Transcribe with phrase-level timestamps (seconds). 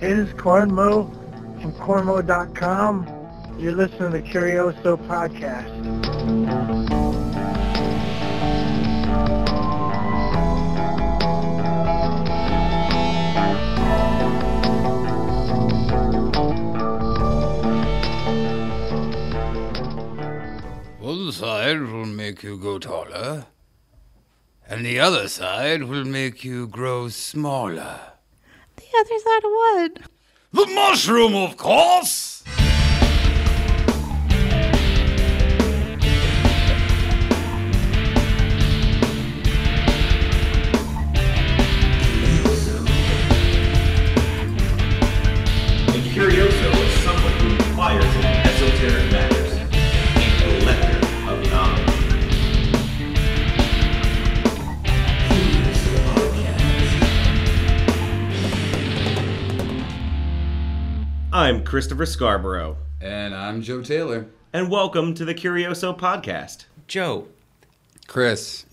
[0.00, 1.10] This is Cornmo
[1.60, 3.04] from Cornmo.com.
[3.58, 5.66] You're listening to the Curioso Podcast.
[21.00, 23.46] One side will make you go taller,
[24.64, 28.07] and the other side will make you grow smaller.
[28.98, 30.66] The other side of what?
[30.66, 32.37] The mushroom, of course!
[61.68, 64.26] Christopher Scarborough, And I'm Joe Taylor.
[64.54, 66.64] and welcome to the Curioso Podcast.
[66.86, 67.28] Joe,
[68.06, 68.64] Chris.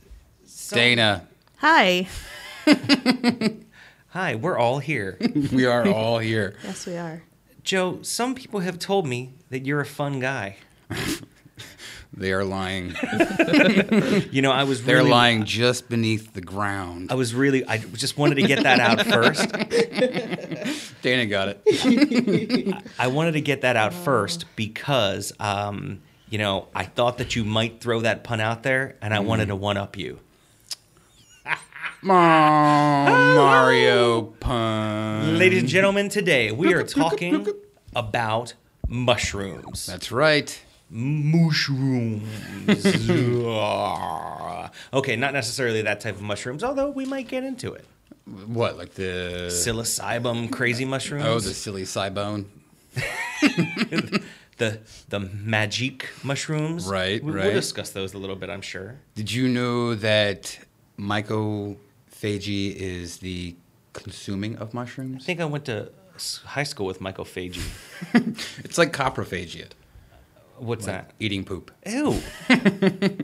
[0.69, 1.27] Dana.
[1.57, 2.07] Hi.
[4.07, 5.17] hi, we're all here.
[5.51, 6.55] We are all here.
[6.63, 7.23] Yes, we are.
[7.63, 10.55] Joe, some people have told me that you're a fun guy.
[12.17, 12.95] They are lying.
[14.31, 17.11] You know, I was They're really, lying just beneath the ground.
[17.11, 19.49] I was really, I just wanted to get that out first.
[21.01, 22.75] Dana got it.
[22.99, 27.45] I wanted to get that out first because, um, you know, I thought that you
[27.45, 30.19] might throw that pun out there, and I wanted to one up you.
[31.45, 31.57] Oh,
[32.01, 35.37] Mario pun.
[35.37, 37.47] Ladies and gentlemen, today we are talking
[37.95, 38.53] about
[38.87, 39.85] mushrooms.
[39.85, 40.59] That's right.
[40.95, 42.23] Mushrooms.
[44.93, 47.85] okay, not necessarily that type of mushrooms, although we might get into it.
[48.47, 51.25] What, like the Psilocybum crazy mushrooms.
[51.25, 52.45] oh the silly cybone?
[54.57, 54.79] the
[55.09, 56.87] the magic mushrooms.
[56.87, 57.45] Right, We, right.
[57.45, 58.95] We'll discuss those a little bit, I'm sure.
[59.15, 60.57] Did you know that
[60.97, 63.55] mycophagy is the
[63.93, 65.23] consuming of mushrooms?
[65.23, 65.91] I think I went to
[66.45, 67.61] high school with Fagey.
[68.63, 69.67] It's like coprophagia,
[70.57, 71.11] What's that?
[71.19, 71.71] eating poop.
[71.85, 72.19] Ew.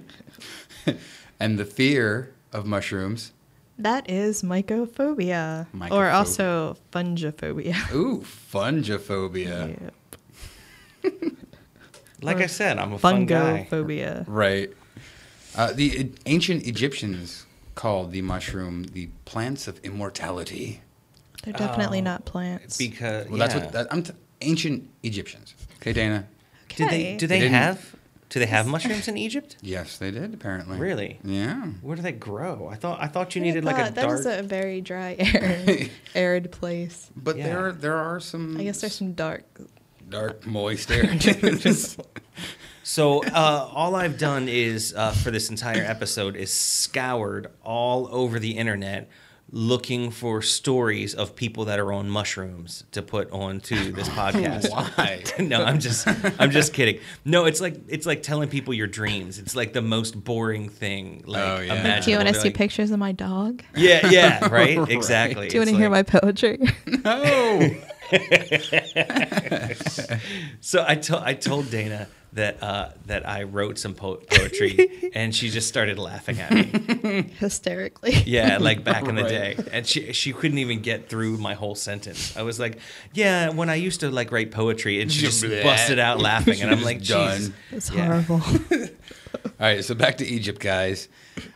[1.39, 3.31] And the fear of mushrooms.
[3.79, 5.65] That is mycophobia.
[5.89, 7.91] Or also fungophobia.
[7.93, 9.91] Ooh, fungophobia.
[11.03, 11.13] Yep.
[12.21, 13.67] Like I said, I'm a fun guy.
[13.71, 14.23] Fungophobia.
[14.27, 14.69] Right.
[15.55, 20.81] Uh, the ancient Egyptians called the mushroom the plants of immortality.
[21.43, 22.03] They're definitely Oh.
[22.03, 22.77] not plants.
[22.77, 25.55] Because Well, that's what that, I'm t- ancient Egyptians.
[25.81, 26.27] Okay, Dana.
[26.75, 27.95] Do they do They they have
[28.29, 29.57] do they have mushrooms in Egypt?
[29.61, 30.77] Yes, they did apparently.
[30.77, 31.19] Really?
[31.23, 31.65] Yeah.
[31.81, 32.69] Where do they grow?
[32.71, 34.19] I thought I thought you I needed like a thought that dark.
[34.19, 37.09] is a very dry, arid, arid place.
[37.15, 37.43] But Yeah.
[37.47, 38.57] there there are some.
[38.57, 39.43] I guess there's some dark.
[40.09, 41.97] dark moist areas.
[42.83, 48.39] So uh, all I've done is uh, for this entire episode is scoured all over
[48.39, 49.09] the internet
[49.53, 54.69] looking for stories of people that are on mushrooms to put onto this podcast.
[54.71, 55.23] Why?
[55.43, 56.07] no, I'm just
[56.39, 56.99] I'm just kidding.
[57.25, 59.39] No, it's like it's like telling people your dreams.
[59.39, 61.73] It's like the most boring thing oh, like Oh, yeah.
[61.73, 62.01] imaginable.
[62.05, 63.63] Do you want to see like, pictures of my dog?
[63.75, 64.77] Yeah, yeah, right?
[64.89, 65.49] Exactly.
[65.49, 66.59] Do you want to hear my poetry?
[66.85, 67.69] no.
[70.59, 75.35] So I told I told Dana that uh, that I wrote some po- poetry, and
[75.35, 77.23] she just started laughing at me.
[77.39, 78.13] Hysterically.
[78.25, 81.75] Yeah, like back in the day, and she she couldn't even get through my whole
[81.75, 82.35] sentence.
[82.37, 82.79] I was like,
[83.13, 86.71] "Yeah, when I used to like write poetry," and she just busted out laughing, and
[86.71, 87.53] I'm like, done.
[87.71, 88.21] It's Yeah.
[88.21, 88.41] horrible.
[89.45, 91.07] All right, so back to Egypt, guys.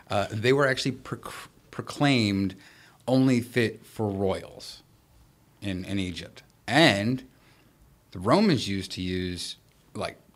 [0.10, 2.56] Uh, they were actually proc- proclaimed
[3.08, 4.82] only fit for royals
[5.62, 6.42] in, in Egypt.
[6.68, 7.24] And
[8.12, 9.65] the Romans used to use like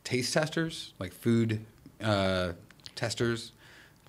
[0.09, 1.59] taste testers, like food
[2.02, 2.53] uh,
[2.96, 3.52] testers,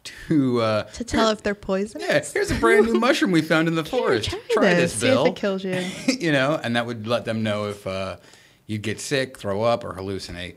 [0.04, 0.60] to.
[0.60, 2.06] Uh, to tell if they're poisonous.
[2.06, 2.32] yeah, poisonous.
[2.32, 4.34] here's a brand new mushroom we found in the forest.
[4.50, 5.26] try this, See Bill.
[5.26, 5.84] if it kills you.
[6.18, 8.16] you know, and that would let them know if uh,
[8.66, 10.56] you'd get sick, throw up, or hallucinate,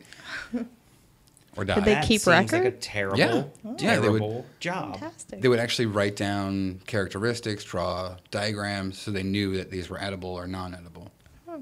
[1.58, 1.76] or die.
[1.76, 3.44] Did they That keep seems Like a terrible, Yeah.
[3.80, 4.94] Yeah, they would- terrible job.
[5.00, 5.42] Fantastic.
[5.42, 10.30] They would actually write down characteristics, draw diagrams, so they knew that these were edible
[10.30, 11.12] or non-edible.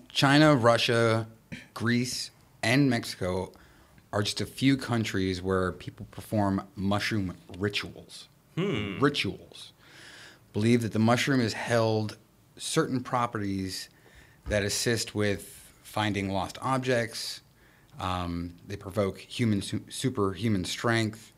[0.10, 1.28] China, Russia,
[1.74, 2.30] Greece,
[2.64, 3.52] and Mexico
[4.14, 8.28] are just a few countries where people perform mushroom rituals.
[9.00, 9.72] Rituals.
[10.54, 12.18] Believe that the mushroom has held
[12.58, 13.90] certain properties
[14.48, 17.42] that assist with finding lost objects.
[18.00, 21.32] Um, they provoke human su- superhuman strength.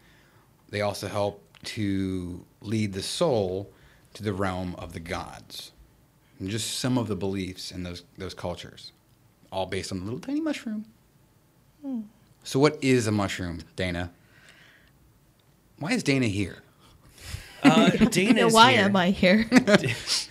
[0.70, 3.72] They also help to lead the soul
[4.16, 5.72] to the realm of the gods.
[6.40, 8.92] and just some of the beliefs in those those cultures,
[9.52, 10.86] all based on a little tiny mushroom.
[12.44, 14.12] So, what is a mushroom, Dana?
[15.80, 16.57] Why is Dana here?
[17.63, 18.81] Uh, Dana Yeah, is why here.
[18.86, 19.45] am I here?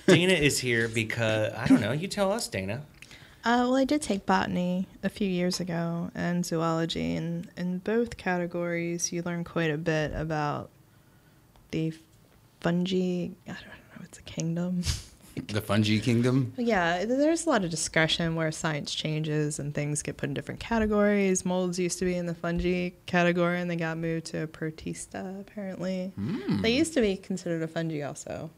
[0.07, 1.93] Dana is here because I don't know.
[1.93, 2.83] You tell us, Dana.
[3.45, 8.17] Uh, well, I did take botany a few years ago and zoology, and in both
[8.17, 10.69] categories, you learn quite a bit about
[11.71, 11.93] the
[12.61, 12.95] fungi.
[12.95, 14.83] I don't know, it's a kingdom.
[15.49, 16.53] The fungi kingdom.
[16.57, 20.61] yeah, there's a lot of discussion where science changes and things get put in different
[20.61, 21.45] categories.
[21.45, 26.13] Molds used to be in the fungi category, and they got moved to protista, apparently.
[26.61, 28.51] They used to be considered a fungi also.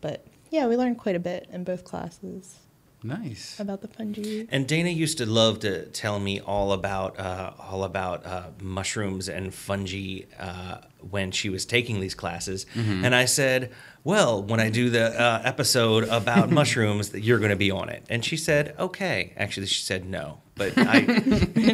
[0.00, 2.58] But yeah, we learned quite a bit in both classes
[3.04, 3.58] Nice.
[3.58, 4.44] about the fungi.
[4.50, 9.28] And Dana used to love to tell me all about uh, all about uh, mushrooms
[9.28, 10.78] and fungi uh,
[11.10, 12.66] when she was taking these classes.
[12.74, 13.04] Mm-hmm.
[13.04, 13.72] And I said,
[14.04, 17.88] "Well, when I do the uh, episode about mushrooms, that you're going to be on
[17.88, 21.06] it." And she said, "Okay." Actually, she said no, but I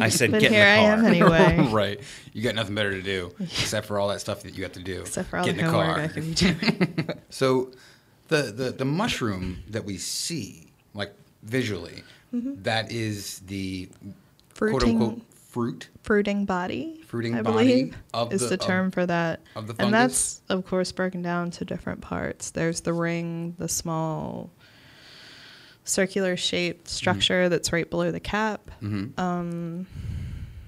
[0.01, 1.69] I said, But "Get here in the car." I am anyway.
[1.71, 1.99] right.
[2.33, 4.83] You got nothing better to do except for all that stuff that you have to
[4.83, 5.01] do.
[5.01, 6.03] Except for all Get the in the homework car.
[6.03, 7.09] I could be doing.
[7.29, 7.71] So,
[8.27, 13.89] the, the the mushroom that we see, like visually, that is the
[14.57, 15.89] quote unquote fruit.
[16.03, 17.01] fruiting body.
[17.07, 19.41] Fruiting I body believe of is the- the, term of- for that.
[19.55, 22.51] of the and that's of course broken down to different parts.
[22.51, 24.51] There's the ring, the small
[25.83, 26.91] circular shaped Mm-hmm.
[26.93, 28.69] structure that's right below the cap.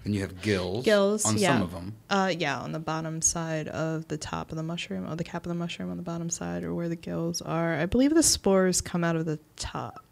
[0.03, 0.83] And you have gills.
[0.83, 1.53] Gills, on yeah.
[1.53, 1.95] some of them.
[2.09, 5.45] Uh, yeah, on the bottom side of the top of the mushroom, or the cap
[5.45, 7.75] of the mushroom on the bottom side, or where the gills are.
[7.75, 10.03] I believe the spores come out of the top.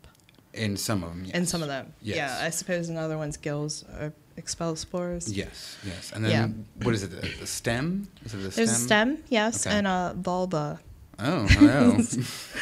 [0.53, 1.25] In some of them.
[1.25, 1.35] Yes.
[1.35, 1.91] In some of them.
[2.03, 2.17] Yes.
[2.17, 5.31] Yeah, I suppose in other ones, gills are expel spores.
[5.31, 6.11] Yes, yes.
[6.13, 7.11] And then what is it?
[7.39, 8.07] The, stem?
[8.25, 9.11] Is it the There's stem?
[9.11, 9.75] a stem, yes, Okay.
[9.77, 10.79] and a vulva.
[11.19, 11.97] Oh, I know.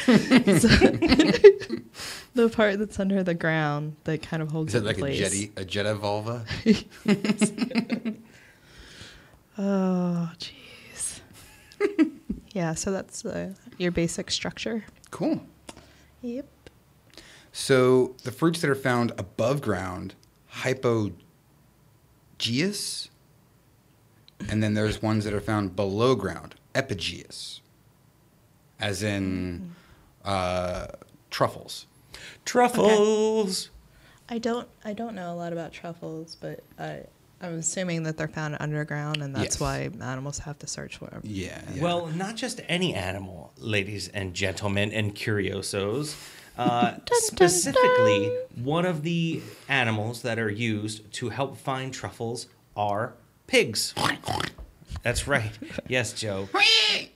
[2.34, 5.18] The part that's under the ground that kind of holds is it like a place.
[5.18, 6.44] jetty, a jetta vulva?
[9.60, 11.20] Oh, jeez.
[12.52, 14.84] yeah, so that's uh, your basic structure.
[15.10, 15.40] Cool.
[16.22, 16.46] Yep.
[17.52, 20.14] So the fruits that are found above ground,
[22.38, 23.08] hypogeous,
[24.48, 27.60] and then there's ones that are found below ground, epigeous,
[28.80, 29.74] as in
[30.24, 30.86] uh,
[31.30, 31.86] truffles.
[32.44, 33.70] Truffles.
[34.30, 37.02] I don't I don't know a lot about truffles, but I
[37.40, 39.60] I'm assuming that they're found underground, and that's Yes.
[39.60, 41.20] why animals have to search for them.
[41.24, 41.60] Yeah.
[41.72, 41.82] yeah.
[41.82, 46.16] Well, not just any animal, ladies and gentlemen and curiosos.
[46.58, 48.30] Uh, specifically,
[48.62, 53.14] one of the animals that are used to help find truffles are
[53.46, 53.94] pigs.
[55.02, 55.52] That's right.
[55.86, 56.48] Yes, Joe.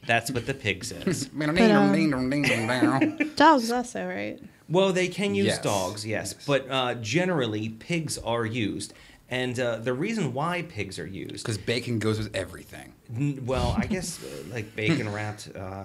[0.07, 1.29] That's what the pig says.
[3.37, 4.39] Dogs also, right?
[4.69, 5.63] Well, they can use Yes.
[5.63, 6.47] dogs, yes, Yes.
[6.47, 8.95] but uh, generally pigs are used.
[9.33, 12.93] And uh, the reason why pigs are used Because bacon goes with everything.
[13.17, 15.85] N- Well, I guess uh, like bacon wrapped uh,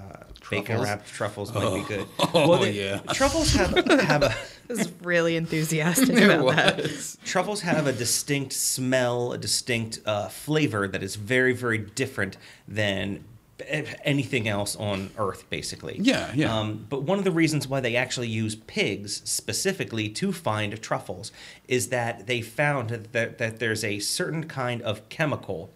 [0.50, 0.84] bacon Truffles?
[0.86, 2.08] wrapped truffles might be good.
[2.20, 2.98] Oh, well, they- yeah.
[3.14, 4.32] Truffles have have a
[4.70, 7.16] I was really enthusiastic about that.
[7.24, 12.36] truffles have a distinct smell, a distinct uh, flavor that is very very different
[12.68, 13.20] than a-
[13.68, 15.97] anything else on Earth, basically.
[15.99, 16.57] Yeah, yeah.
[16.57, 21.31] Um, but one of the reasons why they actually use pigs specifically to find truffles
[21.68, 25.71] is that they found that, that there's a certain kind of chemical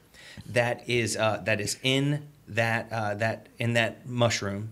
[0.46, 4.70] that is uh, that is in that uh, that in that mushroom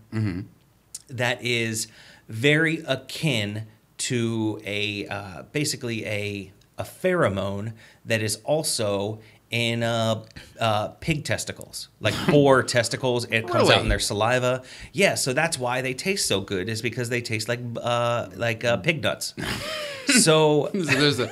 [1.08, 1.88] that is
[2.28, 3.66] very akin
[3.98, 7.74] to a uh, basically a a pheromone
[8.06, 9.20] that is also
[9.52, 10.24] in uh,
[10.60, 13.26] uh, pig testicles, like boar testicles.
[13.26, 14.64] It comes out in their saliva.
[14.94, 16.70] Yeah, so that's why they taste so good.
[16.70, 19.34] Is because they taste like uh, like uh, pig nuts.
[20.08, 21.32] so So there's a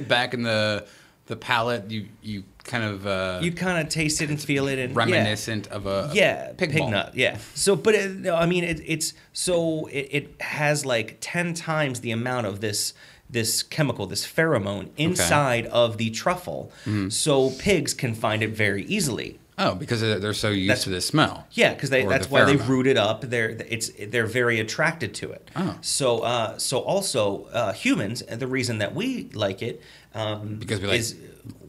[0.08, 0.86] back in the
[1.26, 1.90] the palate.
[1.90, 4.98] You you kind of uh, you kind of taste it and feel it, and yeah.
[4.98, 8.80] reminiscent of a yeah pig, pig, nut yeah so but it, no, i mean it,
[8.86, 12.94] it's so it, it has like 10 times the amount of this
[13.32, 17.08] this chemical this pheromone inside of the truffle Mm-hmm.
[17.08, 21.00] so pigs can find it very easily Oh, because they're so used That's- to the
[21.02, 21.46] smell.
[21.52, 23.20] yeah, because that's the why they root it up.
[23.20, 25.50] They're it's they're very attracted to it.
[25.54, 25.76] Oh.
[25.82, 29.82] So uh, so also uh, humans, and the reason that we like it
[30.14, 31.16] um, Because we like is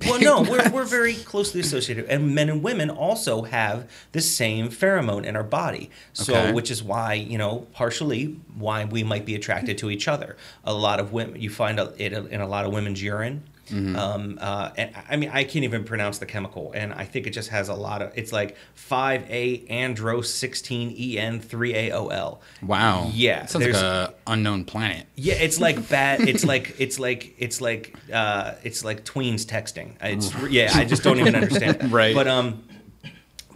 [0.06, 4.70] well, no, we're we're very closely associated, and men and women also have the same
[4.70, 5.89] pheromone in our body.
[6.13, 6.51] So Okay.
[6.51, 10.36] which is why you know partially why we might be attracted to each other.
[10.63, 13.44] A lot of women you find it in a lot of women's urine.
[13.72, 17.32] Um, uh, and I mean, I can't even pronounce the chemical, and I think it
[17.32, 18.12] just has a lot of.
[18.15, 22.39] It's like five A andro sixteen En three AOL.
[22.62, 23.10] Wow.
[23.13, 25.08] Yeah, Sounds like a unknown planet.
[25.15, 26.22] Yeah, it's like bad.
[26.22, 29.93] It's like it's like it's like uh, it's like tweens texting.
[30.01, 31.82] It's yeah, I just don't even understand.
[31.93, 32.13] Right.
[32.15, 32.63] But um,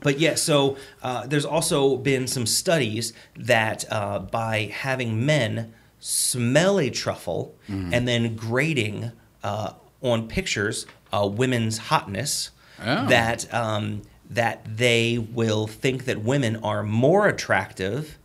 [0.01, 0.35] but yeah.
[0.35, 7.55] So uh, there's also been some studies that uh, by having men smell a truffle
[7.67, 9.11] and then grading
[9.43, 13.07] uh, on pictures uh, women's hotness, Oh.
[13.07, 18.17] that um, that they will think that women are more attractive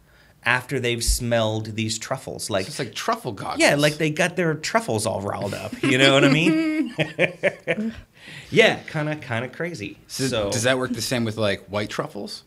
[0.45, 2.51] after they've smelled these truffles.
[2.51, 3.61] Like It's like truffle goggles.
[3.61, 5.81] yeah, like they got their truffles all riled up.
[5.83, 6.95] You know what I mean?
[8.51, 9.99] yeah, kind of, kind of crazy.
[10.09, 12.43] So, So, does that work the same with like white truffles?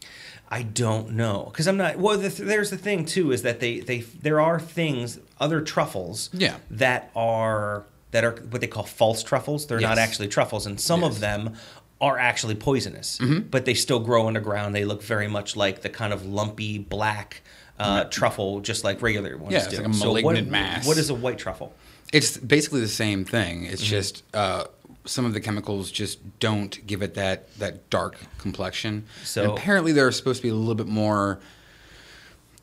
[0.50, 1.98] I don't know because I'm not.
[1.98, 6.29] Well, the, there's the thing too is that they they there are things other truffles
[6.34, 6.58] Yeah.
[6.70, 9.67] that are that are what they call false truffles.
[9.67, 11.12] They're not actually truffles, and some Yes.
[11.15, 11.53] of them
[12.00, 13.19] are actually poisonous.
[13.19, 14.74] But they still grow underground.
[14.74, 17.41] They look very much like the kind of lumpy black.
[17.77, 19.77] Uh, truffle, just like regular ones Yeah, it's do.
[19.81, 20.88] like a So what- malignant mass.
[20.88, 21.74] What is a white truffle?
[22.13, 23.65] It's basically the same thing.
[23.65, 23.89] It's Mm-hmm.
[23.89, 24.63] just uh,
[25.03, 29.03] some of the chemicals just don't give it that that dark complexion.
[29.25, 31.41] So- And apparently, they're supposed to be a little bit more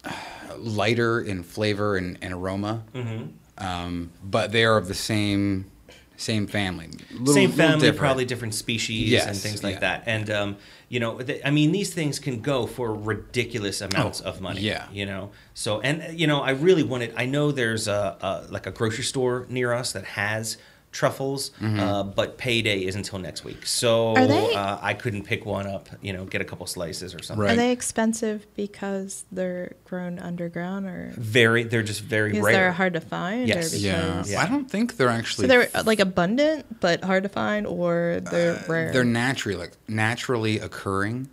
[0.02, 0.10] uh,
[0.56, 2.82] lighter in flavor and, and aroma.
[2.94, 3.24] Mm-hmm.
[3.62, 5.70] Um, but they are of the same
[6.16, 6.88] same family.
[7.10, 7.98] Little- same family, different.
[7.98, 9.80] probably different species and things like yeah.
[9.80, 10.02] that.
[10.06, 10.56] And um,
[10.88, 14.60] you know, th- I mean, these things can go for ridiculous amounts Oh, of money.
[14.60, 14.86] yeah.
[14.92, 15.30] you know.
[15.54, 17.14] So, and you know, I really wanted.
[17.16, 20.58] I know there's a, a like a grocery store near us that has
[20.92, 21.80] truffles, Mm-hmm.
[21.80, 23.66] uh, but payday is until next week.
[23.66, 25.88] So they- uh, I couldn't pick one up.
[26.02, 27.42] You know, get a couple slices or something.
[27.42, 27.52] Right.
[27.54, 32.52] Are they expensive because they're grown underground, or Very, they're just very because rare.
[32.54, 33.48] they're hard to find?
[33.48, 33.56] Yes.
[33.56, 34.22] Or because, Yeah.
[34.26, 34.42] Yeah.
[34.42, 35.44] I don't think they're actually.
[35.44, 38.90] So they're uh, like abundant but hard to find, or they're rare.
[38.90, 41.28] Uh, They're naturally like naturally occurring.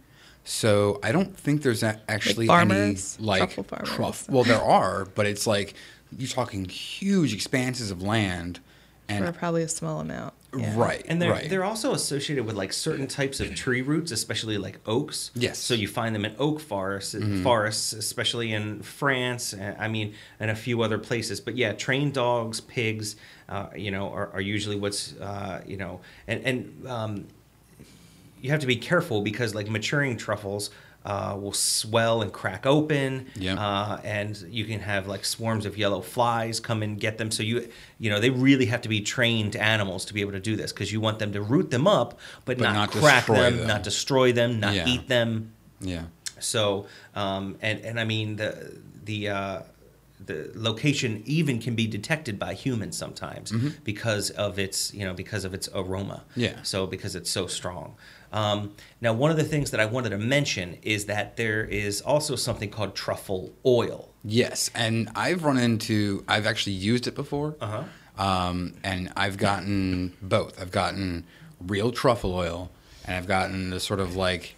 [0.45, 3.17] So I don't think there's a- actually farmers?
[3.19, 3.89] any like Truffle farmers?
[3.89, 5.73] truff- Well, there are, but it's like
[6.17, 8.59] you're talking huge expanses of land,
[9.09, 10.33] and for probably a small amount.
[10.57, 10.73] Yeah.
[10.75, 11.47] right, And they're right.
[11.47, 15.29] they're also associated with like certain types of tree roots, especially like oaks.
[15.35, 15.59] Yes.
[15.59, 19.53] So you find them in oak forests, forests, especially in France.
[19.53, 21.39] I mean, and a few other places.
[21.39, 23.15] But yeah, trained dogs, pigs,
[23.47, 27.27] uh, you know, are, are usually what's uh, you know, and and um,
[28.41, 30.71] you have to be careful because like maturing truffles
[31.05, 33.57] uh, will swell and crack open Yep.
[33.57, 37.41] uh, and you can have like swarms of yellow flies come and get them so
[37.41, 40.55] you you know they really have to be trained animals to be able to do
[40.55, 43.57] this because you want them to root them up but, But not, not crack them,
[43.57, 43.67] them.
[43.67, 44.87] not destroy them not Yeah.
[44.87, 46.03] eat them yeah,
[46.39, 49.61] so, um, and and I mean the the uh,
[50.25, 53.53] the location even can be detected by humans sometimes
[53.85, 56.23] because of its you know because of its aroma.
[56.31, 56.39] Mm-hmm.
[56.41, 56.61] Yeah.
[56.63, 57.95] So because it's so strong.
[58.31, 62.01] Um, now, one of the things that I wanted to mention is that there is
[62.01, 64.09] also something called truffle oil.
[64.23, 64.69] yes.
[64.75, 66.23] And I've run into.
[66.27, 67.83] I've actually used it before, Uh-huh.
[68.23, 70.61] um, and I've gotten both.
[70.61, 71.25] I've gotten
[71.65, 72.69] real truffle oil,
[73.05, 74.55] and I've gotten the sort of like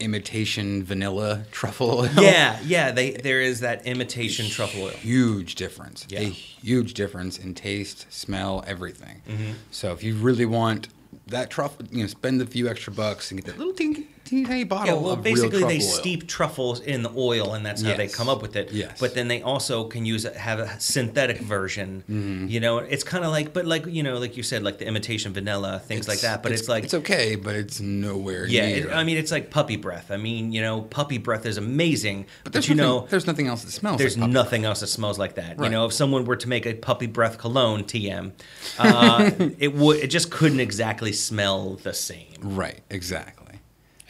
[0.00, 2.08] imitation vanilla truffle oil.
[2.20, 2.90] Yeah, yeah.
[2.90, 4.90] They there is that imitation truffle oil.
[4.90, 6.06] huge difference.
[6.08, 6.20] Yeah.
[6.20, 9.22] A huge difference in taste, smell, everything.
[9.28, 9.52] Mm-hmm.
[9.70, 10.88] So if you really want
[11.32, 14.64] that truffle, you know, spend a few extra bucks and get that little teeny, teeny
[14.64, 15.80] bottle Yeah, well, basically they oil.
[15.80, 18.72] steep truffles in the oil, and that's how they come up with it.
[18.72, 18.98] Yes.
[18.98, 22.04] But then they also can use have a synthetic version.
[22.08, 22.48] Mm-hmm.
[22.48, 24.86] You know, it's kind of like, but like you know, like you said, like the
[24.86, 26.42] imitation vanilla things like that.
[26.42, 28.88] But it's, like, it's okay, but it's nowhere yeah, near.
[28.88, 30.10] it, I mean, it's like puppy breath.
[30.10, 33.46] I mean, you know, puppy breath is amazing, but, there's you nothing, know, there's nothing
[33.46, 33.98] else that smells.
[33.98, 35.58] there's like nothing else that smells like that.
[35.62, 38.32] You know, if someone were to make a puppy breath cologne TM,
[38.78, 42.26] uh, it would it just couldn't exactly smell the same.
[42.40, 43.41] Right, exactly.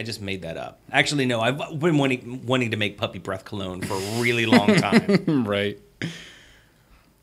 [0.02, 0.80] I just made that up.
[0.90, 4.75] Actually, no, I've been wanting, wanting to make puppy breath cologne for a really long
[4.75, 5.44] time.
[5.47, 5.78] right.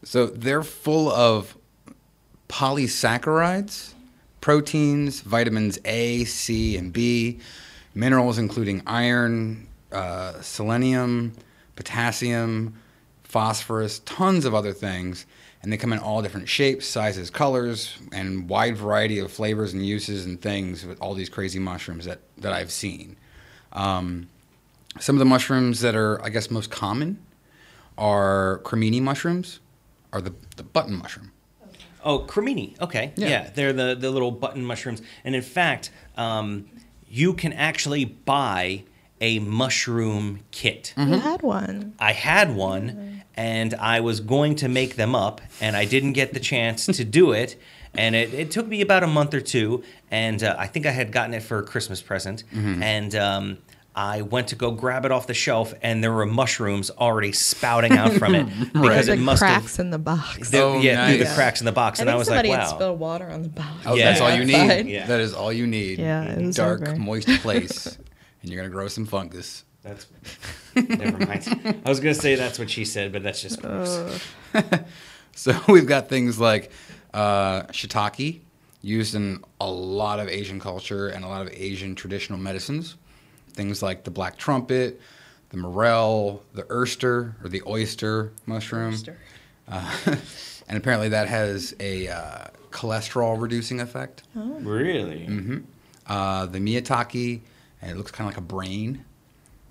[0.03, 1.57] So they're full of
[2.47, 3.95] polysaccharides,
[4.39, 7.39] proteins, vitamins A, C, and B,
[7.93, 11.33] minerals including iron, uh, selenium,
[11.75, 12.75] potassium,
[13.23, 15.25] phosphorus, tons of other things.
[15.61, 19.85] And they come in all different shapes, sizes, colors, and wide variety of flavors and
[19.85, 23.17] uses and things with all these crazy mushrooms that, that I've seen.
[23.73, 24.29] Um,
[24.99, 27.19] some of the mushrooms that are, I guess, most common
[27.97, 29.59] are cremini mushrooms,
[30.13, 31.31] are the, the button mushroom.
[32.05, 32.79] oh, cremini.
[32.81, 33.27] Okay, yeah.
[33.27, 33.49] Yeah.
[33.53, 35.01] they're the the little button mushrooms.
[35.25, 36.67] And in fact, um,
[37.09, 38.83] you can actually buy
[39.21, 40.93] a mushroom kit.
[40.97, 41.93] You had one.
[41.99, 46.33] I had one, and I was going to make them up, and I didn't get
[46.33, 47.55] the chance to do it.
[47.93, 50.91] And it, it took me about a month or two, and uh, I think I
[50.91, 52.43] had gotten it for a Christmas present.
[52.53, 53.57] And um,
[53.95, 57.93] I went to go grab it off the shelf, and there were mushrooms already spouting
[57.93, 59.85] out from it because the it must cracks have.
[59.85, 60.49] in the box.
[60.51, 62.49] the- Oh, yeah, through the cracks in the box, I and think I was somebody
[62.49, 63.85] like, had "Wow, spilled water on the box.
[63.85, 64.05] Oh, Yeah.
[64.09, 64.85] that's all you need.
[64.87, 65.07] Yeah.
[65.07, 65.97] That is all you need.
[65.99, 66.95] Yeah, it was dark, over.
[66.97, 67.97] moist place,
[68.43, 69.63] and you're gonna grow some fungus.
[69.83, 70.07] That's
[70.75, 71.81] never mind.
[71.85, 74.19] I was gonna say that's what she said, but that's just gross.
[75.35, 76.69] So we've got things like
[77.13, 78.41] uh, shiitake,
[78.81, 82.97] used in a lot of Asian culture and a lot of Asian traditional medicines.
[83.53, 84.99] Things like the black trumpet,
[85.51, 88.91] the morel, the oyster or the oyster mushroom.
[88.91, 89.17] Oyster.
[89.69, 89.95] Uh,
[90.67, 94.23] and apparently that has a uh, cholesterol reducing effect.
[94.35, 95.25] really?
[95.25, 95.57] hmm
[96.05, 97.41] Uh, the maitake,
[97.81, 99.05] and it looks kind of like a brain.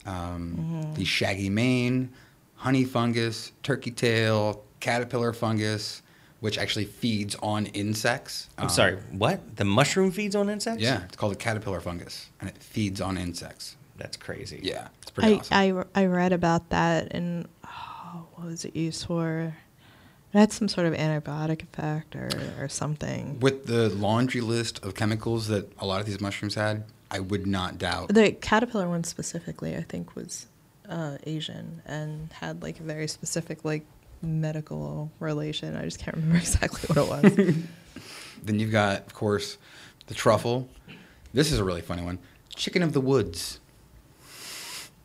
[0.09, 2.11] Um, The shaggy mane,
[2.57, 6.03] honey fungus, turkey tail, caterpillar fungus,
[6.41, 8.49] which actually feeds on insects.
[8.57, 8.97] I'm Um, sorry.
[9.13, 9.57] What?
[9.57, 10.83] The mushroom feeds on insects?
[10.83, 13.77] Yeah, it's called a caterpillar fungus, and it feeds on insects.
[13.97, 14.61] That's crazy.
[14.63, 15.87] Yeah, it's pretty I, awesome.
[15.95, 19.55] I, I read about that and oh, what was it used for?
[20.33, 22.29] It had some sort of antibiotic effect or,
[22.61, 23.41] or something.
[23.41, 27.47] With the laundry list of chemicals that a lot of these mushrooms had, I would
[27.47, 28.09] not doubt.
[28.09, 30.47] The caterpillar one specifically, I think, was
[30.89, 33.85] uh, Asian and had like a very specific like
[34.23, 35.77] medical relation.
[35.77, 37.57] I just can't remember exactly what it was.
[38.43, 39.59] Then you've got, of course,
[40.07, 40.69] the truffle.
[41.33, 42.21] This is a really funny one.
[42.55, 43.59] Chicken of the woods.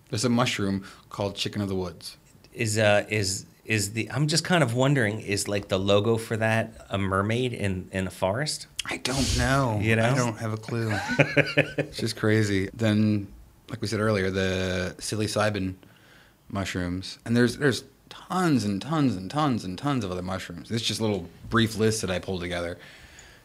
[0.10, 2.18] There's a mushroom called chicken of the woods.
[2.54, 6.38] Is uh is is the I'm just kind of wondering is like the logo for
[6.38, 8.68] that a mermaid in in a forest?
[8.86, 9.80] I don't know.
[9.82, 10.10] You know?
[10.10, 10.92] I don't have a clue.
[11.78, 12.70] it's just crazy.
[12.74, 13.28] Then,
[13.70, 15.76] like we said earlier, the psilocybin
[16.50, 20.70] mushrooms, and there's there's tons and tons and tons and tons of other mushrooms.
[20.70, 22.78] It's just a little brief list that I pulled together,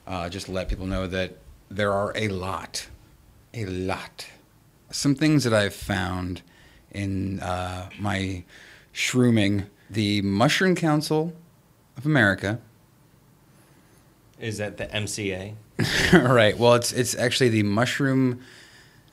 [0.06, 1.36] uh, just to let people know that
[1.70, 2.88] there are a lot,
[3.54, 4.26] a lot.
[4.90, 6.42] Some things that I've found
[6.90, 8.42] in uh, my
[8.92, 11.32] shrooming: the Mushroom Council
[11.96, 12.60] of America.
[14.40, 15.54] Is that the MCA?
[16.12, 16.56] right.
[16.56, 18.40] Well, it's it's actually the Mushroom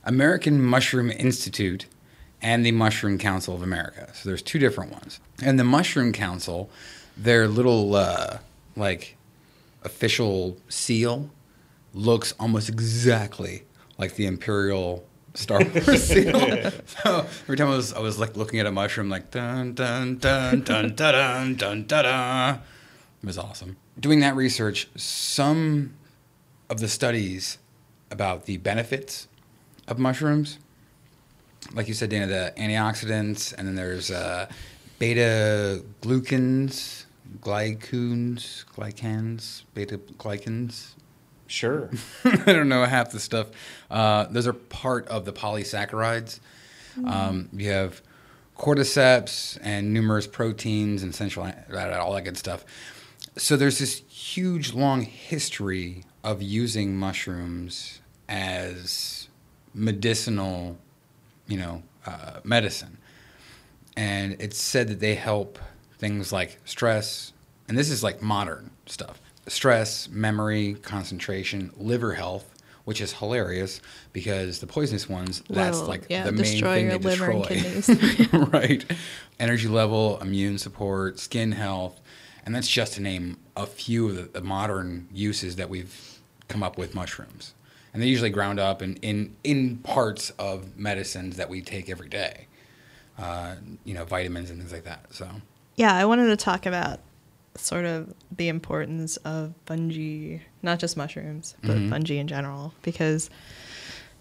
[0.04, 1.88] American Mushroom Institute
[2.42, 4.10] and the Mushroom Council of America.
[4.14, 5.20] So there's two different ones.
[5.42, 6.70] And the Mushroom Council,
[7.18, 8.38] their little uh,
[8.76, 9.18] like
[9.84, 11.30] official seal
[11.94, 13.64] looks almost exactly
[13.98, 16.34] like the Imperial Star Wars seal.
[17.04, 20.18] so every time I was I was like looking at a mushroom like dun dun
[20.18, 22.56] dun dun dun dun dun dun.
[23.24, 23.78] It was awesome.
[24.00, 25.94] Doing that research, some
[26.70, 27.58] of the studies
[28.12, 29.28] about the benefits
[29.88, 30.60] of mushrooms,
[31.74, 34.48] like you said, Dana, the antioxidants, and then there's uh,
[35.00, 37.06] beta glucans,
[37.40, 40.94] glycans, glycans, beta glycans,
[41.56, 41.90] Sure.
[42.26, 43.48] I don't know half the stuff.
[43.90, 46.42] Uh, those are part of the polysaccharides.
[47.06, 48.02] Um, you have
[48.58, 52.66] cordyceps and numerous proteins and essential all that good stuff.
[53.38, 59.30] So there's this huge long history of using mushrooms as
[59.74, 60.78] medicinal,
[61.48, 62.98] you know, uh, medicine,
[63.96, 65.58] and it's said that they help
[66.00, 67.32] things like stress,
[67.70, 72.52] and this is like modern stuff: stress, memory, concentration, liver health.
[72.86, 73.82] Which is hilarious
[74.14, 77.44] because the poisonous ones, that's like yeah, the main destroy thing your they liver and
[77.44, 77.90] kidneys.
[78.54, 78.86] right.
[79.40, 82.00] Energy level, immune support, skin health,
[82.46, 86.62] and that's just to name a few of the, the modern uses that we've come
[86.62, 87.54] up with mushrooms.
[87.94, 92.10] And they're usually ground up in, in, in parts of medicines that we take every
[92.10, 92.48] day,
[93.18, 95.08] uh, you know, vitamins and things like that.
[95.12, 95.28] So,
[95.76, 97.00] Yeah, I wanted to talk about
[97.56, 101.90] sort of the importance of fungi, not just mushrooms, but Mhm.
[101.90, 103.30] fungi in general, because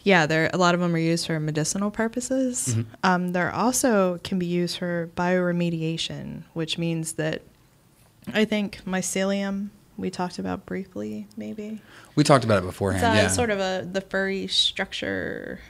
[0.02, 2.74] yeah, there a lot of them are used for medicinal purposes.
[2.76, 2.86] Mhm.
[3.02, 7.42] Um, there also can be used for bioremediation, which means that
[8.32, 11.80] I think mycelium we talked about briefly, maybe.
[12.16, 13.04] we talked about it It's beforehand.
[13.04, 13.28] uh, yeah.
[13.28, 15.60] sort of a the furry structure.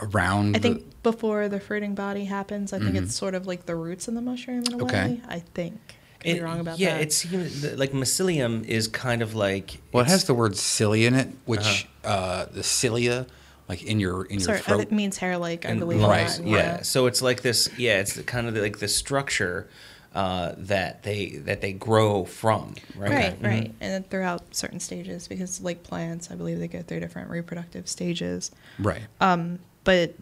[0.00, 3.04] Around I the- think before the fruiting body happens, I think Mhm.
[3.04, 5.04] it's sort of like the roots in the mushroom in a Okay.
[5.08, 5.20] way.
[5.28, 5.96] I think.
[6.24, 7.02] Could be wrong about yeah, that.
[7.02, 11.14] it seems like mycelium is kind of like well, it has the word cilia in
[11.14, 12.08] it, which Uh-huh.
[12.12, 13.26] uh, the cilia,
[13.68, 14.80] like in your in your throat.
[14.80, 16.00] it means hair like, I believe.
[16.00, 16.82] in Right, Latin, yeah.
[16.82, 17.68] So it's like this.
[17.78, 19.68] Yeah, it's the, kind of like the structure
[20.14, 22.74] uh, that they that they grow from.
[22.96, 23.10] Right.
[23.10, 23.64] Right, right.
[23.64, 23.72] Mhm.
[23.80, 27.88] And then throughout certain stages, because like plants, I believe they go through different reproductive
[27.88, 28.50] stages.
[28.78, 29.02] right.
[29.20, 30.14] Um, but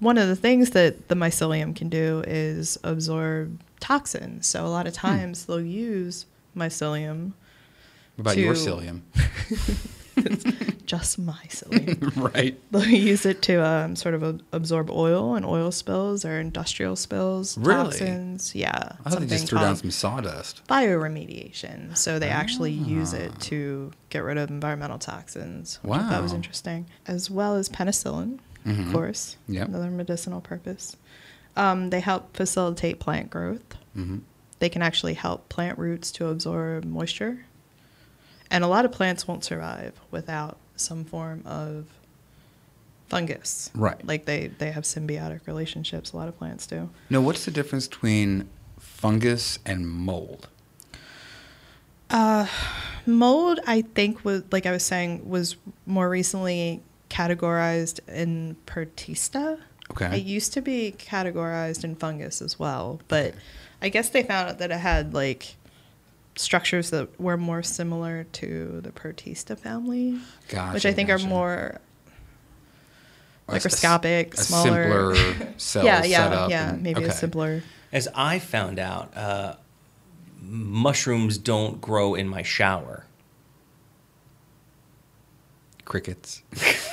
[0.00, 4.46] one of the things that the mycelium can do is absorb toxins.
[4.46, 7.32] So a lot of times they'll use mycelium,
[8.16, 9.00] What about your to- psyllium?
[10.86, 12.12] just mycelium.
[12.34, 12.58] right.
[12.72, 16.96] they'll use it to um, sort of ab- absorb oil and oil spills or industrial
[16.96, 17.84] spills, Really?
[17.84, 18.54] toxins.
[18.54, 20.66] Yeah, I thought they something just threw down some sawdust.
[20.66, 21.96] bioremediation.
[21.96, 23.18] So they actually use Ah.
[23.18, 25.78] it to get rid of environmental toxins.
[25.84, 28.86] I thought was interesting, as well as penicillin, Mhm.
[28.86, 29.36] of course.
[29.48, 29.68] Yep.
[29.68, 30.96] another medicinal purpose.
[31.56, 33.74] Um, they help facilitate plant growth.
[33.94, 34.18] hmm
[34.60, 37.44] They can actually help plant roots to absorb moisture.
[38.50, 41.86] And a lot of plants won't survive without some form of
[43.08, 43.70] fungus.
[43.74, 44.04] Right.
[44.06, 46.90] Like they, they have symbiotic relationships, a lot of plants do.
[47.10, 50.48] Now, what's the difference between fungus and mold?
[52.10, 52.46] Uh,
[53.06, 59.58] mold, I think, was like I was saying, was more recently categorized in Protista.
[59.90, 60.18] Okay.
[60.18, 63.34] It used to be categorized in fungus as well, but
[63.80, 65.54] I guess they found out that it had like
[66.36, 70.18] structures that were more similar to the Protista family,
[70.48, 71.24] Gotcha, which I think gotcha.
[71.24, 71.52] are more
[73.48, 75.14] Or a s- microscopic, a smaller.
[75.16, 77.08] simpler cell yeah, yeah, setup yeah, and- maybe okay.
[77.08, 77.62] a simpler.
[77.90, 79.56] As I found out, uh,
[80.42, 83.06] mushrooms don't grow in my shower.
[85.86, 86.42] Crickets.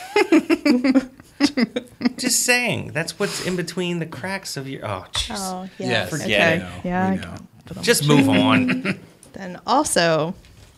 [2.18, 4.86] Just saying, that's what's in between the cracks of your.
[4.86, 5.36] Oh, jeez.
[5.38, 5.88] Oh, yeah.
[5.90, 6.56] Yes, Forget okay.
[6.56, 6.60] it.
[6.60, 7.10] know, Yeah.
[7.12, 7.22] we know.
[7.24, 9.00] can put 'em- Just move on.
[9.34, 10.34] Then also,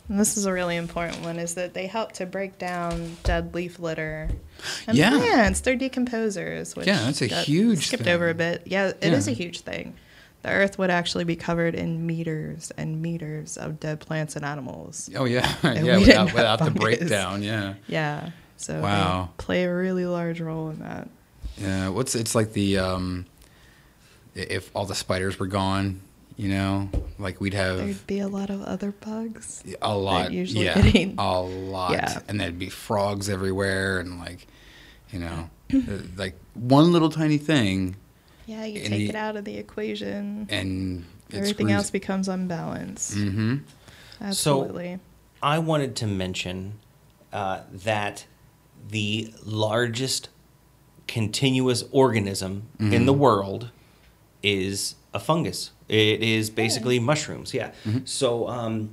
[0.10, 3.54] and this is a really important one, is that they help to break down dead
[3.54, 4.30] leaf litter
[4.88, 5.12] and Yeah.
[5.12, 5.60] plants.
[5.60, 6.76] They're decomposers.
[6.76, 8.13] Which Yeah, that's a got huge Skipped thing.
[8.15, 8.63] over a bit.
[8.65, 9.34] Yeah, it is Yeah.
[9.34, 9.93] a huge thing.
[10.41, 15.08] The earth would actually be covered in meters and meters of dead plants and animals.
[15.15, 15.97] Oh yeah, yeah.
[16.00, 18.32] Without, without the breakdown, yeah, Yeah.
[18.58, 19.30] So Wow.
[19.38, 21.08] they play a really large role in that.
[21.58, 21.89] yeah.
[21.89, 23.26] What's it's like the um,
[24.36, 26.02] if all the spiders were gone,
[26.36, 29.63] you know, like we'd have There'd be a lot of other bugs.
[29.82, 31.15] a lot, usually yeah, get eaten.
[31.17, 32.20] a lot, Yeah.
[32.28, 34.46] and there'd be frogs everywhere, and like,
[35.12, 35.80] you know, uh,
[36.15, 37.96] like one little tiny thing,
[38.46, 40.48] Yeah, you take the- it out of the equation.
[40.50, 43.15] and Everything screws- else becomes unbalanced.
[43.15, 43.62] Mhm.
[44.22, 45.00] Absolutely.
[45.41, 46.74] I wanted to mention
[47.34, 48.26] uh, that
[48.89, 50.30] the largest
[51.08, 53.69] continuous organism in the world
[54.43, 55.71] is a fungus.
[55.88, 57.54] It is basically mushrooms.
[57.54, 57.71] Yeah.
[58.06, 58.89] So um,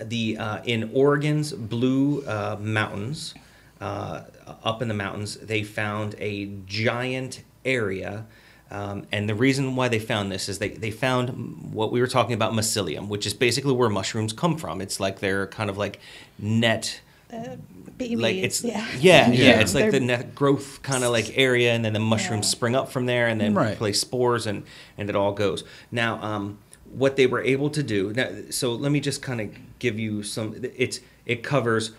[0.00, 3.34] the uh, in Oregon's Blue uh, Mountains,
[3.80, 4.22] uh,
[4.62, 8.26] up in the mountains, they found a giant area.
[8.70, 12.06] Um, and the reason why they found this is they, they found what we were
[12.06, 14.80] talking about mycelium, which is basically where mushrooms come from.
[14.80, 16.00] It's like they're kind of like
[16.38, 17.00] net
[17.32, 17.56] Uh,
[17.96, 18.86] babies, like it's yeah.
[18.98, 19.60] yeah yeah, Yeah.
[19.60, 22.50] it's like the They're- net growth kind of like area and then the mushrooms Yeah.
[22.50, 23.78] spring up from there and then Right.
[23.78, 24.64] place spores and
[24.98, 26.58] and it all goes now um
[26.92, 30.22] what they were able to do now so let me just kind of give you
[30.22, 31.92] some it's it covers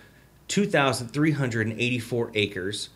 [0.49, 2.89] 2384 acres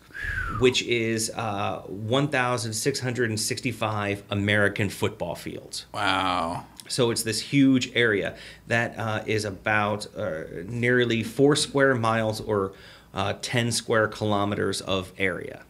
[0.60, 6.66] which is uh 1665 american football fields Wow.
[6.88, 12.72] So it's this huge area that uh, is about uh, nearly four square miles or
[13.14, 15.62] uh, 10 square kilometers of area.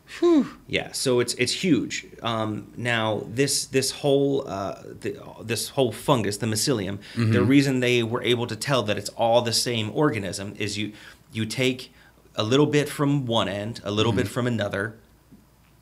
[0.67, 2.07] Yeah, so it's it's huge.
[2.23, 8.03] Um, now this this whole uh, the, this whole fungus, the mycelium, the reason they
[8.03, 10.93] were able to tell that it's all the same organism is you
[11.33, 11.93] you take
[12.35, 14.95] a little bit from one end, a little bit from another,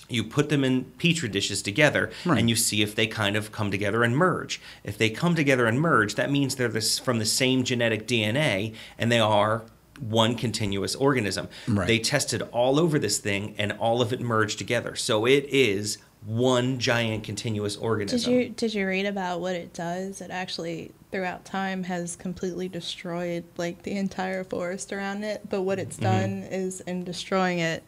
[0.08, 2.38] you put them in petri dishes together Right.
[2.38, 4.60] and you see if they kind of come together and merge.
[4.84, 8.74] If they come together and merge, that means they're this from the same genetic DNA
[8.98, 9.62] and they are
[10.00, 11.48] one continuous organism.
[11.66, 11.86] Right.
[11.88, 14.94] They tested all over this thing and all of it merged together.
[14.94, 18.18] So it is one giant continuous organism.
[18.32, 20.20] Did you did you read about what it does?
[20.20, 25.48] It actually throughout time has completely destroyed like the entire forest around it.
[25.48, 25.88] But what Mm-hmm.
[25.88, 27.82] it's done is in destroying it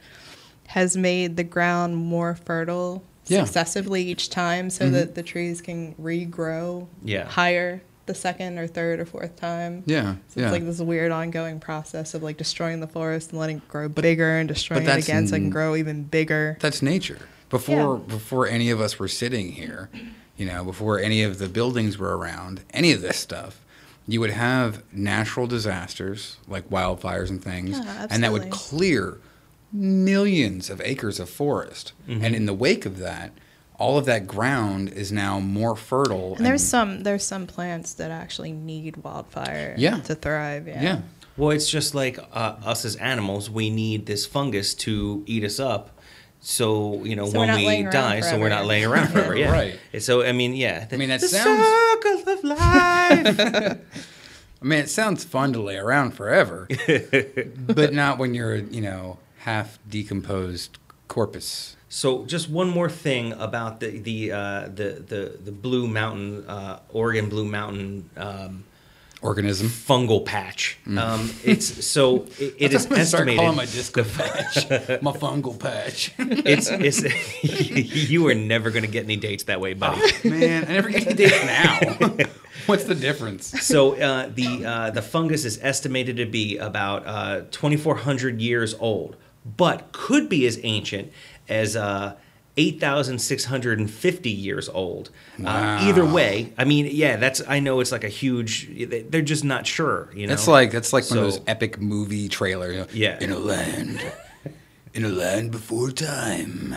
[0.68, 3.44] has made the ground more fertile Yeah.
[3.44, 4.94] successively each time so mm-hmm.
[4.94, 7.24] that the trees can regrow Yeah.
[7.26, 9.82] higher the second or third or fourth time.
[9.86, 10.16] Yeah.
[10.28, 10.46] So yeah.
[10.46, 13.88] it's like this weird ongoing process of like destroying the forest and letting it grow
[13.88, 16.56] bigger and destroying it again so it can grow even bigger.
[16.60, 17.18] That's nature.
[17.50, 18.14] Before Yeah.
[18.14, 19.88] before any of us were sitting here,
[20.36, 23.60] you know, before any of the buildings were around, any of this stuff,
[24.06, 29.18] you would have natural disasters like wildfires and things, Yeah, and that would clear
[29.72, 31.92] millions of acres of forest.
[32.08, 33.32] And in the wake of that,
[33.78, 36.34] all of that ground is now more fertile.
[36.36, 39.98] And there's some there's some plants that actually need wildfire Yeah.
[40.00, 40.66] to thrive.
[40.66, 40.82] Yeah.
[40.82, 41.00] yeah,
[41.36, 45.60] Well, it's just like uh, us as animals, we need this fungus to eat us
[45.60, 45.90] up
[46.40, 49.36] so you know So when we die, so we're not laying around forever.
[49.42, 49.78] Yeah, Right.
[50.00, 50.86] So I mean, yeah.
[50.90, 53.78] I mean, that the sounds- circle of life.
[54.60, 56.66] I mean, it sounds fun to lay around forever,
[57.58, 61.76] but not when you're, you know, half decomposed corpus.
[61.88, 66.80] So just one more thing about the the uh, the, the the Blue Mountain uh,
[66.90, 68.64] Oregon Blue Mountain um,
[69.22, 69.68] Organism.
[69.68, 70.78] fungal patch.
[70.86, 74.70] Um, it's so it, it is I'm gonna start calling my disco patch,
[75.02, 76.12] my fungal patch.
[76.18, 80.00] it's it's you are never going to get any dates that way, buddy.
[80.28, 82.26] Man, I never get any dates now.
[82.66, 83.46] What's the difference?
[83.62, 89.16] So uh, the uh, the fungus is estimated to be about uh, 2,400 years old,
[89.56, 91.12] but could be as ancient
[91.48, 92.16] as uh,
[92.56, 95.10] 8,650 years old.
[95.42, 98.68] Uh, either way, I mean, yeah, that's I know it's like a huge.
[99.10, 100.10] They're just not sure.
[100.14, 102.72] You know, That's like that's like one of those epic movie trailer.
[102.72, 103.18] you know, Yeah.
[103.20, 104.02] In a land,
[104.94, 106.74] in a land before time,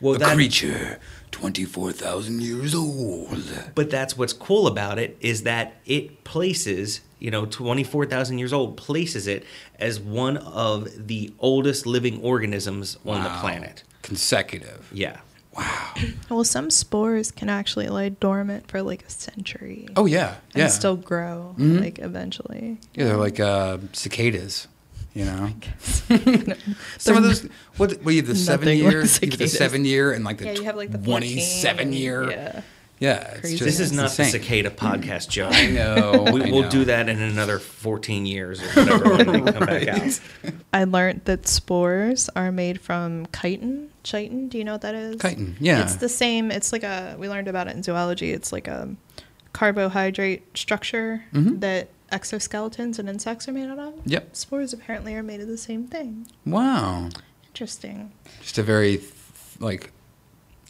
[0.00, 1.00] well, a that, creature
[1.30, 3.70] twenty four thousand years old.
[3.74, 8.76] But that's what's cool about it is that it places, you know, 24,000 years old,
[8.76, 9.44] places it
[9.78, 13.82] as one of the oldest living organisms on the planet.
[14.02, 14.88] Consecutive.
[14.92, 15.18] Yeah.
[15.56, 15.94] Wow.
[16.28, 19.86] well, some spores can actually lie dormant for like a century.
[19.94, 20.66] Oh yeah, and yeah.
[20.66, 21.80] still grow Mhm.
[21.80, 22.78] like eventually.
[22.94, 24.66] yeah, they're like uh, cicadas.
[25.14, 25.50] You know,
[26.08, 26.56] They're
[26.98, 27.44] some of those.
[27.76, 28.02] What?
[28.02, 28.14] What?
[28.14, 30.64] You the seven year, like you have the seven year, and like the Yeah, you
[30.64, 32.30] have like the 27 year.
[32.32, 32.62] Yeah.
[33.00, 35.48] Yeah, it's just This is not the cicada podcast, Joe.
[35.50, 36.26] I know.
[36.32, 36.70] We, I we'll know.
[36.70, 40.20] do that in another 14 years or whatever when they come back out.
[40.72, 43.90] I learned that spores are made from chitin.
[44.04, 45.20] Chitin, do you know what that is?
[45.20, 45.82] Chitin, yeah.
[45.82, 46.50] It's the same.
[46.50, 47.16] It's like a.
[47.18, 48.30] We learned about it in zoology.
[48.30, 48.94] It's like a
[49.52, 51.60] carbohydrate structure Mhm.
[51.60, 53.94] that exoskeletons and insects are made out of.
[54.04, 54.36] Yep.
[54.36, 56.26] Spores apparently are made of the same thing.
[56.44, 57.08] Wow.
[57.48, 58.12] Interesting.
[58.40, 59.00] Just a very
[59.58, 59.90] like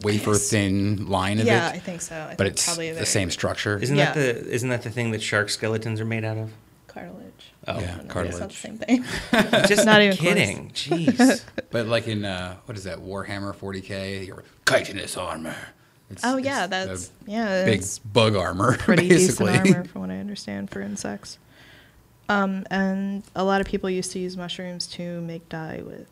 [0.01, 0.49] wafer Yes.
[0.49, 2.15] thin line of Yeah, it, Yeah, I think so.
[2.15, 3.77] I but think it's probably the very same structure.
[3.77, 4.13] Isn't Yeah.
[4.13, 6.51] that the isn't that the thing that shark skeletons are made out of?
[6.87, 7.51] cartilage.
[7.67, 8.61] Oh, Yeah, No, It's not cartilage.
[8.61, 9.03] the same thing.
[9.67, 10.33] Just Not not even close.
[10.33, 10.69] kidding.
[10.73, 11.43] Jeez.
[11.71, 14.25] But like in uh, what is that Warhammer 40k?
[14.27, 15.55] Your chitinous armor.
[16.09, 17.65] It's, oh it's yeah, the that's yeah.
[17.65, 19.51] big It's bug armor, pretty basically.
[19.53, 21.37] decent armor from what I understand for insects.
[22.29, 26.07] Um, and a lot of people used to use mushrooms to make dye with.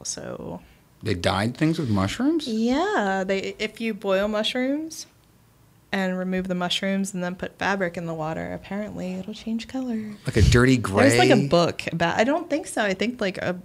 [0.00, 0.60] Also,
[1.02, 2.46] they dyed things with mushrooms.
[2.48, 5.06] yeah, they if you boil mushrooms
[5.90, 10.16] and remove the mushrooms and then put fabric in the water, apparently it'll change color.
[10.26, 11.08] Like a dirty gray.
[11.08, 12.18] There's like a book about.
[12.18, 12.82] I don't think so.
[12.82, 13.58] I think like a.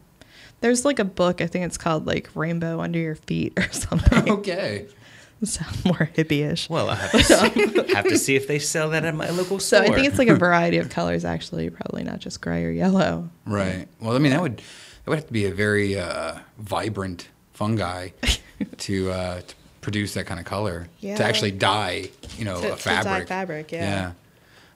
[0.62, 1.42] There's like a book.
[1.42, 4.30] I think it's called like Rainbow Under Your Feet or something.
[4.30, 4.88] okay.
[5.44, 6.70] Sound more hippie-ish.
[6.70, 7.24] Well, I have to,
[7.84, 9.92] see, have to see if they sell that at my local So store.
[9.92, 13.30] I think it's like a variety of colors, actually, probably not just gray or yellow.
[13.46, 13.90] Right.
[14.00, 14.62] Well, I mean that would
[15.04, 18.10] that would have to be a very uh, vibrant fungi
[18.78, 21.18] to uh, to produce that kind of color Yeah.
[21.18, 23.28] to actually dye, you know, To- a fabric.
[23.28, 24.14] fabric, yeah.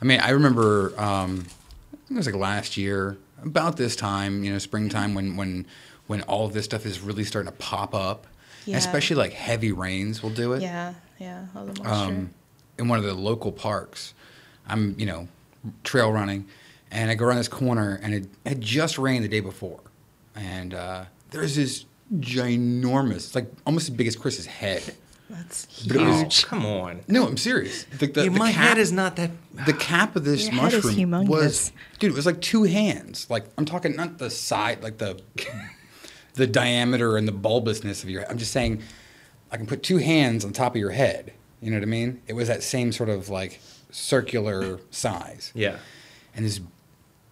[0.01, 1.45] I mean, I remember um,
[1.93, 5.65] I think it was like last year, about this time, you know, springtime when when
[6.07, 8.27] when all of this stuff is really starting to pop up.
[8.65, 8.75] Yeah.
[8.77, 10.61] Especially like heavy rains will do it.
[10.61, 11.87] Yeah, yeah, all the moisture.
[11.87, 12.31] um,
[12.77, 14.13] in one of the local parks.
[14.67, 15.29] I'm, you know,
[15.85, 16.45] trail running,
[16.91, 19.79] and I go around this corner, and it had just rained the day before,
[20.37, 24.83] and uh, there's this ginormous, it's like almost as big as Chris's head.
[25.29, 26.43] That's but it was- huge.
[26.45, 27.01] Oh, come on.
[27.09, 27.83] No, I'm serious.
[27.85, 29.31] The, the, Yeah, the my cap, head is not that.
[29.65, 33.29] the cap of this Your head is mushroom was, dude, it was like two hands.
[33.29, 35.19] Like I'm talking not the side, like the
[36.35, 38.29] the diameter and the bulbousness of your.
[38.29, 38.81] I'm just saying,
[39.51, 41.33] I can put two hands on top of your head.
[41.61, 42.21] You know what I mean?
[42.27, 43.59] It was that same sort of like
[43.91, 45.77] circular size, Yeah.
[46.35, 46.61] and this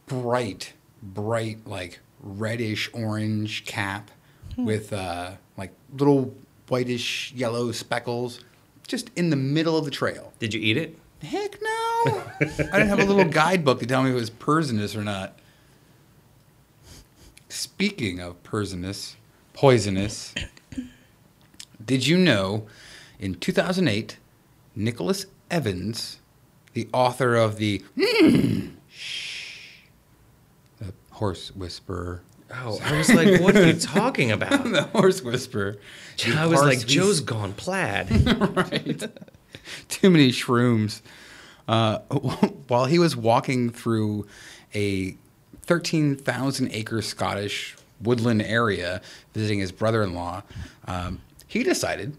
[0.07, 4.11] bright, bright like reddish orange cap
[4.55, 4.65] Hmm.
[4.65, 6.33] with uh, like little
[6.69, 8.39] whitish yellow speckles,
[8.87, 10.31] just in the middle of the trail.
[10.39, 10.97] Did you eat it?
[11.21, 12.23] Heck no!
[12.39, 15.37] I didn't have a little guidebook to tell me if it was poisonous or not.
[17.49, 19.15] Speaking of poisonous,
[19.53, 20.33] poisonous,
[21.83, 22.65] did you know
[23.19, 24.17] in 2008,
[24.75, 26.19] Nicholas Evans,
[26.73, 28.71] the author of the Shh, the
[31.15, 32.21] Horse Whisperer,
[32.53, 34.63] Oh, I was like, what are you talking about?
[34.65, 35.77] the Horse Whisperer,
[36.23, 38.07] the I was like, Parsley Joe's gone plaid.
[38.55, 39.03] right.
[39.89, 41.01] Too many shrooms.
[41.67, 41.97] Uh,
[42.67, 44.27] while he was walking through
[44.75, 45.17] a
[45.63, 49.01] 13,000 acre Scottish woodland area
[49.33, 50.43] visiting his brother in law,
[50.87, 52.15] um, he decided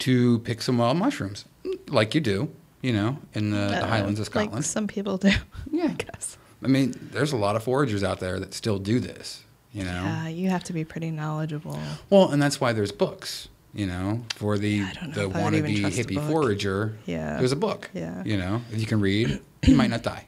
[0.00, 1.46] to pick some wild mushrooms,
[1.88, 2.50] like you do,
[2.82, 4.52] you know, in the, the Uh, Highlands of Scotland.
[4.54, 5.30] Like some people do.
[5.70, 5.84] Yeah.
[5.84, 6.36] I guess.
[6.64, 9.42] I mean, there's a lot of foragers out there that still do this.
[9.72, 10.02] You know.
[10.04, 11.78] Yeah, you have to be pretty knowledgeable.
[12.10, 13.48] Well, and that's why there's books.
[13.74, 16.98] You know, for the I don't know the if I would even wannabe hippie forager.
[17.06, 17.38] Yeah.
[17.38, 17.88] There's a book.
[17.94, 18.22] Yeah.
[18.22, 20.26] You know, if you can read, you might not die.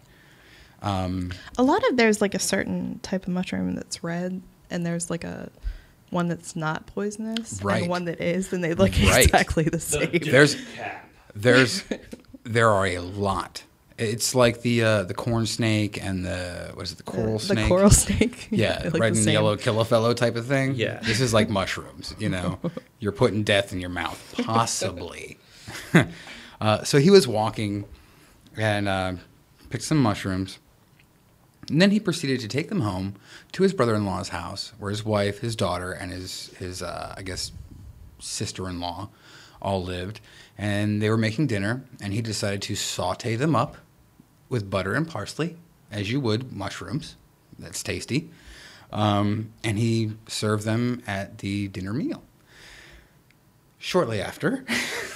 [0.81, 5.11] Um, A lot of there's like a certain type of mushroom that's red, and there's
[5.11, 5.51] like a
[6.09, 7.83] one that's not poisonous, Right.
[7.83, 9.25] and one that is, and they look Right.
[9.27, 10.11] exactly the same.
[10.23, 10.57] There's-
[11.35, 11.83] There's
[12.45, 13.65] there are a lot.
[13.97, 17.45] It's like the uh, the corn snake and the what is it the coral the
[17.45, 17.69] snake?
[17.69, 18.49] coral snake.
[18.51, 19.33] Yeah, They look red the and same.
[19.35, 20.75] yellow kill a fellow type of thing.
[20.75, 20.99] Yeah.
[21.03, 22.59] This is like mushrooms, you know.
[22.99, 25.39] You're putting death in your mouth, possibly.
[26.61, 27.85] uh, so he was walking
[28.57, 29.13] and uh,
[29.71, 30.59] picked some mushrooms.
[31.71, 33.15] And then he proceeded to take them home
[33.53, 37.53] to his brother-in-law's house, where his wife, his daughter, and his his uh, I guess
[38.19, 39.09] sister-in-law
[39.63, 40.21] all lived.
[40.59, 43.77] And they were making dinner, and he decided to saute them up
[44.49, 45.57] with butter and parsley,
[45.91, 47.17] as you would mushrooms.
[47.59, 48.31] That's tasty.
[48.93, 52.23] Um, and he served them at the dinner meal.
[53.79, 54.65] Shortly after,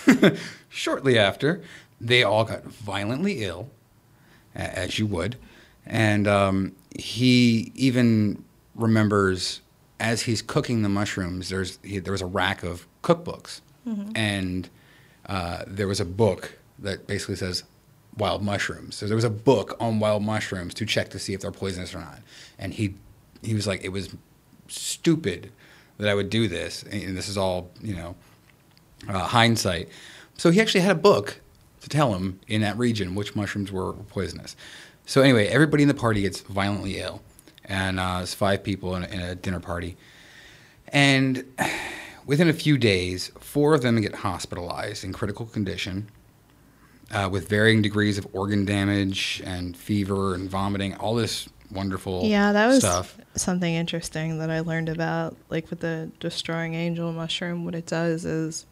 [0.69, 1.62] shortly after,
[2.01, 3.71] they all got violently ill,
[4.55, 5.37] as you would.
[5.87, 9.62] And um, he even remembers
[10.01, 13.61] as he's cooking the mushrooms, there's he, there was a rack of cookbooks,
[14.14, 14.69] and
[15.27, 17.64] uh, there was a book that basically says
[18.18, 18.96] wild mushrooms.
[18.96, 21.94] So there was a book on wild mushrooms to check to see if they're poisonous
[21.94, 22.20] or not.
[22.59, 22.94] And he
[23.42, 24.14] he was like, it was
[24.66, 25.52] stupid
[25.98, 28.16] that I would do this, and this is all you know
[29.09, 29.88] uh, hindsight.
[30.37, 31.40] So he actually had a book
[31.81, 34.57] to tell him in that region which mushrooms were poisonous.
[35.07, 37.22] So anyway, everybody in the party gets violently ill,
[37.64, 39.96] and uh, it's five people in a, in a dinner party,
[40.88, 41.44] and
[42.26, 46.09] within a few days, four of them get hospitalized in critical condition.
[47.11, 52.53] Uh, with varying degrees of organ damage and fever and vomiting, all this wonderful Yeah,
[52.53, 53.16] that was stuff.
[53.35, 55.35] something interesting that I learned about.
[55.49, 58.66] Like with the destroying angel mushroom, what it does is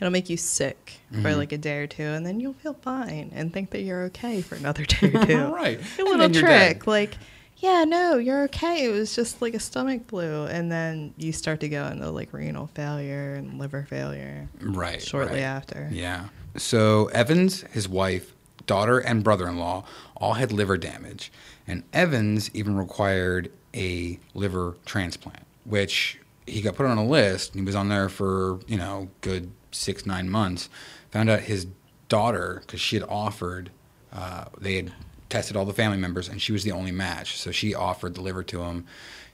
[0.00, 1.22] it'll make you sick Mm-hmm.
[1.22, 4.04] for like a day or two, and then you'll feel fine and think that you're
[4.04, 5.38] okay for another day or two.
[5.52, 5.80] Right.
[5.98, 7.16] A little trick, like,
[7.56, 8.84] yeah, no, you're okay.
[8.84, 12.32] It was just like a stomach flu, and then you start to go into like
[12.32, 15.02] renal failure and liver failure Right.
[15.02, 15.42] shortly right.
[15.42, 15.88] after.
[15.90, 16.28] Yeah.
[16.56, 18.32] So Evans, his wife,
[18.66, 19.84] daughter, and brother-in-law
[20.16, 21.32] all had liver damage,
[21.66, 27.52] and Evans even required a liver transplant, which he got put on a list.
[27.52, 30.68] And he was on there for you know good six nine months.
[31.12, 31.66] Found out his
[32.08, 33.70] daughter because she had offered.
[34.12, 34.92] Uh, they had
[35.28, 37.38] tested all the family members, and she was the only match.
[37.38, 38.86] So she offered the liver to him.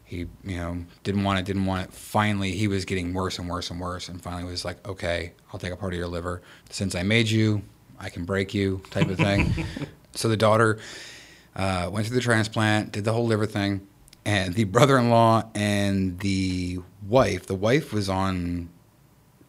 [0.07, 1.92] He, you know, didn't want it, didn't want it.
[1.92, 5.59] Finally, he was getting worse and worse and worse, and finally was like, "Okay, I'll
[5.59, 6.42] take a part of your liver.
[6.71, 7.62] Since I made you,
[7.99, 9.53] I can break you," type of thing.
[10.14, 10.79] so the daughter
[11.57, 13.85] uh, went through the transplant, did the whole liver thing,
[14.25, 17.47] and the brother-in-law and the wife.
[17.47, 18.69] The wife was on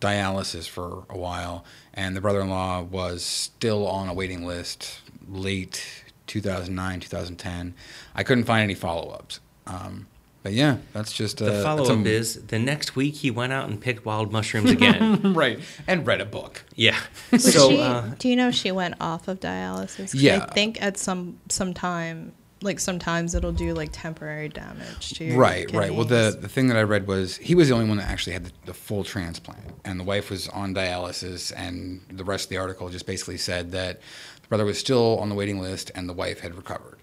[0.01, 6.99] dialysis for a while, and the brother-in-law was still on a waiting list late 2009,
[7.01, 7.75] 2010.
[8.15, 9.39] I couldn't find any follow-ups.
[9.65, 10.07] Um,
[10.43, 13.31] but yeah, that's just uh, The that's follow a- up is the next week he
[13.31, 15.33] went out and picked wild mushrooms again.
[15.35, 16.63] right and read a book.
[16.75, 16.97] yeah.
[17.31, 20.11] But So she, uh, do you know she went off of dialysis?
[20.13, 20.45] Yeah.
[20.49, 25.37] I think at some some time, like sometimes it'll do like temporary damage to your
[25.37, 25.93] Right, right.
[25.93, 28.33] Well, the, the thing that I read was he was the only one that actually
[28.33, 32.49] had the, the full transplant, and the wife was on dialysis, and the rest of
[32.49, 33.99] the article just basically said that
[34.41, 36.96] the brother was still on the waiting list, and the wife had recovered.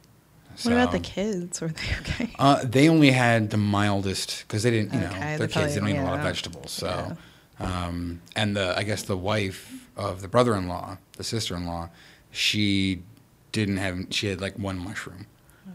[0.63, 1.61] What about the kids?
[1.61, 2.31] Were they okay?
[2.39, 5.75] Uh, they only had the mildest because they didn't, you know, Okay, they're they kids.
[5.75, 6.71] They don't probably- eat a lot of vegetables.
[6.71, 7.17] So,
[7.61, 11.89] um, and the I guess the wife of the brother-in-law, the sister-in-law,
[12.31, 13.03] she
[13.53, 14.07] didn't have.
[14.11, 15.27] She had like one mushroom,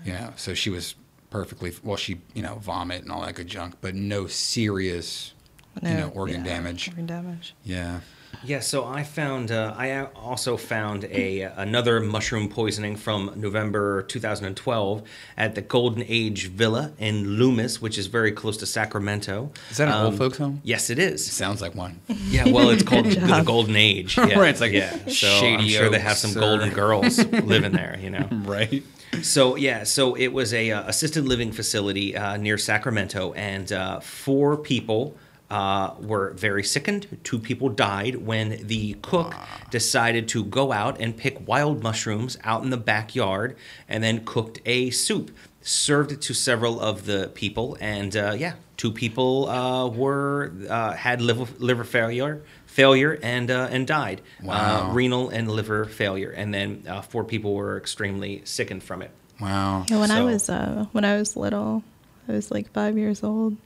[0.03, 0.33] you know.
[0.35, 0.95] So she was
[1.29, 1.97] perfectly well.
[1.97, 5.33] She you know vomit and all that good junk, but no serious,
[5.81, 6.89] you know, organ yeah, damage.
[6.89, 7.55] Organ damage.
[7.63, 7.99] Yeah.
[8.43, 14.03] Yeah, so I found uh, I a- also found a another mushroom poisoning from November
[14.03, 15.03] 2012
[15.35, 19.51] at the Golden Age Villa in Loomis, which is very close to Sacramento.
[19.69, 20.61] Is that an Um, old folks home?
[20.63, 21.25] Yes, it is.
[21.25, 21.99] Sounds like one.
[22.29, 23.41] Yeah, well, it's called the.
[23.45, 24.17] Golden Age.
[24.17, 24.37] Yeah.
[24.39, 24.91] Right, it's like yeah.
[25.07, 27.17] So I'm Shady sure they have some or- golden girls
[27.53, 27.97] living there.
[28.01, 28.27] You know.
[28.45, 28.83] right.
[29.23, 33.99] So yeah, so it was a uh, assisted living facility uh, near Sacramento, and uh,
[33.99, 35.17] four people
[35.49, 37.17] uh, were very sickened.
[37.23, 39.35] Two people died when the cook
[39.69, 43.55] decided to go out and pick wild mushrooms out in the backyard,
[43.87, 45.31] and then cooked a soup.
[45.61, 50.93] Served it to several of the people, and uh, yeah, two people uh, were uh,
[50.93, 54.21] had liver liver failure, failure, and uh, and died.
[54.41, 54.89] Wow.
[54.89, 59.11] Uh, renal and liver failure, and then uh, four people were extremely sickened from it.
[59.41, 59.85] Wow.
[59.89, 61.83] Yeah, when I was uh, when I was little,
[62.27, 63.57] I was like five years old.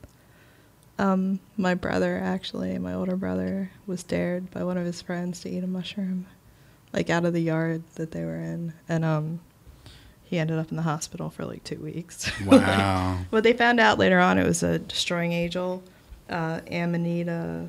[1.04, 5.49] Um, my brother, actually, my older brother, was dared by one of his friends to
[5.49, 6.28] eat a mushroom,
[6.93, 9.41] like out of the yard that they were in, and um,
[10.24, 12.32] he ended up in the hospital for like two weeks.
[12.45, 13.18] Wow.
[13.32, 15.84] But they found out later on it was a destroying angel,
[16.30, 17.68] uh, Amanita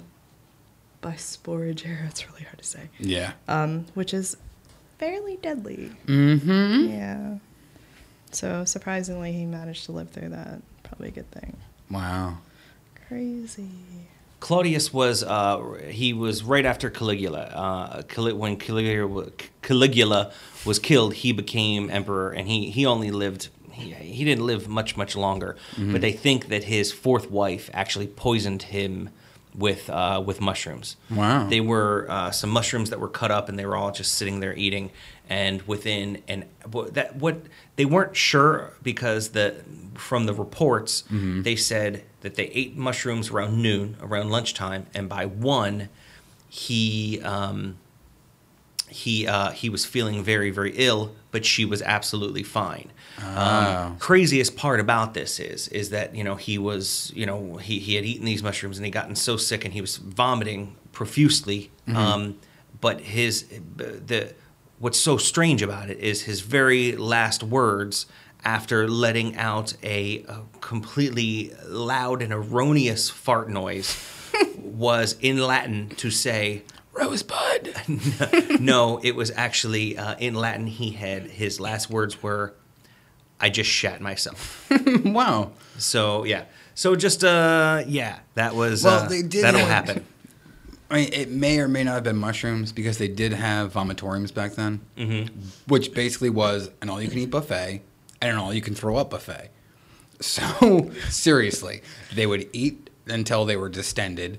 [1.02, 2.06] bisporigera.
[2.08, 2.88] It's really hard to say.
[3.00, 3.32] yeah.
[3.48, 4.36] Um, which is
[4.98, 5.90] fairly deadly.
[6.06, 6.88] Mm-hmm.
[6.90, 7.38] Yeah.
[8.30, 10.62] So surprisingly, he managed to live through that.
[10.84, 11.56] Probably a good thing.
[11.90, 12.38] Wow.
[13.08, 13.68] Crazy.
[14.40, 17.40] Claudius was uh, he was right after Caligula.
[17.40, 19.30] Uh, Cali- when Caligula,
[19.62, 20.32] Caligula
[20.66, 23.48] was killed, he became emperor, and he he only lived.
[23.72, 28.06] He, he didn't live much much longer, but they think that his fourth wife actually
[28.06, 29.08] poisoned him
[29.54, 30.96] with uh, with mushrooms.
[31.10, 31.48] Wow.
[31.48, 34.40] They were uh, some mushrooms that were cut up, and they were all just sitting
[34.40, 34.90] there eating.
[35.26, 36.44] And within and
[36.92, 37.46] that what
[37.76, 39.54] they weren't sure because the
[39.94, 45.24] from the reports they said that they ate mushrooms around noon, around lunchtime, and by
[45.24, 45.88] one
[46.50, 47.78] he um,
[48.90, 52.90] he uh, he was feeling very very ill, but she was absolutely fine.
[53.20, 53.86] Ah.
[53.86, 57.78] Um, craziest part about this is is that you know he was you know he,
[57.78, 61.70] he had eaten these mushrooms and he gotten so sick and he was vomiting profusely.
[61.94, 62.38] Um,
[62.80, 63.44] but his
[63.76, 64.34] the
[64.78, 68.06] what's so strange about it is his very last words
[68.44, 73.96] after letting out a, a completely loud and erroneous fart noise
[74.58, 76.62] was in Latin to say
[76.92, 78.60] Rosebud.
[78.60, 80.66] no, it was actually uh, in Latin.
[80.66, 82.54] He had his last words were,
[83.44, 84.66] "I just shat myself."
[85.04, 85.52] wow.
[85.78, 90.06] So yeah, so just uh, yeah, that was Well, uh, they did that'll have- happen.
[90.90, 94.32] I mean, it may or may not have been mushrooms because they did have vomitoriums
[94.32, 95.34] back then, mm-hmm.
[95.66, 97.82] which basically was an all-you-can-eat buffet
[98.20, 99.50] and an all-you-can-throw-up buffet.
[100.20, 101.82] So seriously,
[102.14, 104.38] they would eat until they were distended,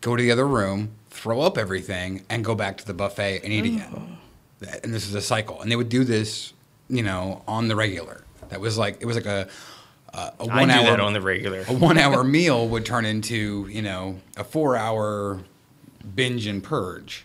[0.00, 3.52] go to the other room, throw up everything, and go back to the buffet and
[3.52, 4.18] eat again.
[4.82, 6.52] And this is a cycle, and they would do this,
[6.88, 8.21] you know, on the regular.
[8.52, 9.48] That was like it was like a
[10.14, 11.64] a, a I one do hour that on the regular.
[11.66, 15.40] a one hour meal would turn into you know a four hour
[16.14, 17.24] binge and purge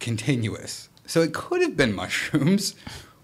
[0.00, 2.74] continuous so it could have been mushrooms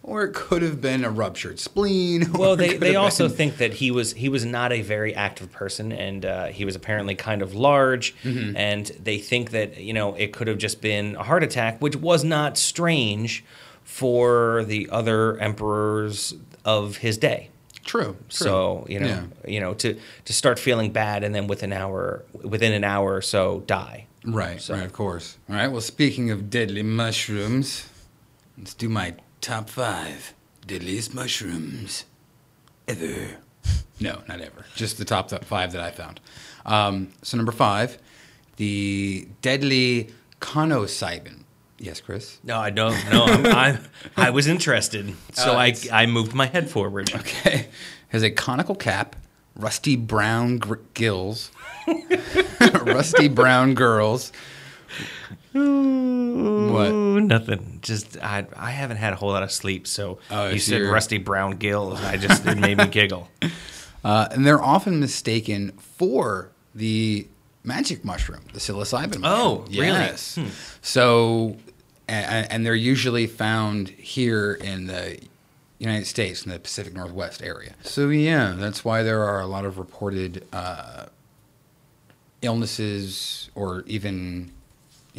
[0.03, 3.03] or it could have been a ruptured spleen or Well, it they, could they have
[3.05, 6.47] also been- think that he was he was not a very active person, and uh,
[6.47, 8.57] he was apparently kind of large, Mm-hmm.
[8.57, 11.97] and they think that you know it could have just been a heart attack, which
[11.97, 13.45] was not strange
[13.84, 16.34] for the other emperors
[16.65, 17.49] of his day.
[17.85, 18.17] true, true.
[18.29, 19.23] So you know, Yeah.
[19.51, 23.15] you know, to to start feeling bad and then within an hour, within an hour
[23.17, 24.07] or so, die.
[24.25, 27.89] right So- right of course all right well speaking of deadly mushrooms
[28.59, 30.35] let's do my top five
[30.67, 32.05] deadliest mushrooms
[32.87, 33.39] ever
[33.99, 36.21] no not ever just the top five that i found
[36.67, 37.97] um, so number five
[38.57, 41.39] the deadly conocybin
[41.81, 42.95] yes chris No, I don't.
[43.11, 43.78] No, I'm, I
[44.16, 47.12] I was interested, so Uh, I I moved my head forward.
[47.14, 47.66] Okay.
[48.11, 49.16] Has a conical cap,
[49.57, 51.51] rusty brown gr- gills,
[52.83, 54.31] rusty brown girls.
[55.53, 56.91] What?
[56.93, 57.78] Nothing.
[57.83, 60.91] Just I I haven't had a whole lot of sleep, so Oh, you said you're-
[60.93, 62.01] rusty brown gills.
[62.01, 63.28] I just it made me giggle.
[64.05, 67.26] Uh, and they're often mistaken for the
[67.64, 69.24] magic mushroom, the psilocybin mushroom.
[69.24, 69.87] Oh, really?
[69.89, 70.39] Yes.
[70.81, 71.57] So,
[72.11, 75.19] and, and they're usually found here in the
[75.79, 77.75] United States in the Pacific Northwest area.
[77.83, 81.07] So, yeah, that's why there are a lot of reported uh,
[82.43, 84.53] illnesses or even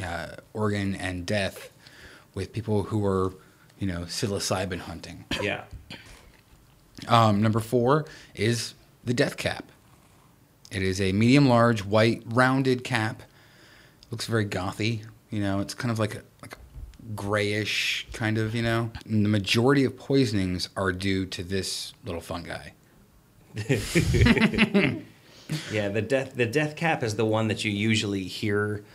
[0.02, 1.72] uh, organ and death
[2.36, 3.34] with people who are,
[3.80, 5.26] you know, psilocybin hunting.
[5.42, 5.64] Yeah.
[7.08, 9.66] Um, number four is the death cap.
[10.72, 13.24] It is a medium large white rounded cap.
[14.12, 15.04] Looks very gothy.
[15.30, 16.58] You know, it's kind of like a like a
[17.16, 18.54] grayish kind of.
[18.56, 22.70] You know, and the majority of poisonings are due to this little fungi.
[25.70, 28.86] Yeah, the death the death cap is the one that you usually hear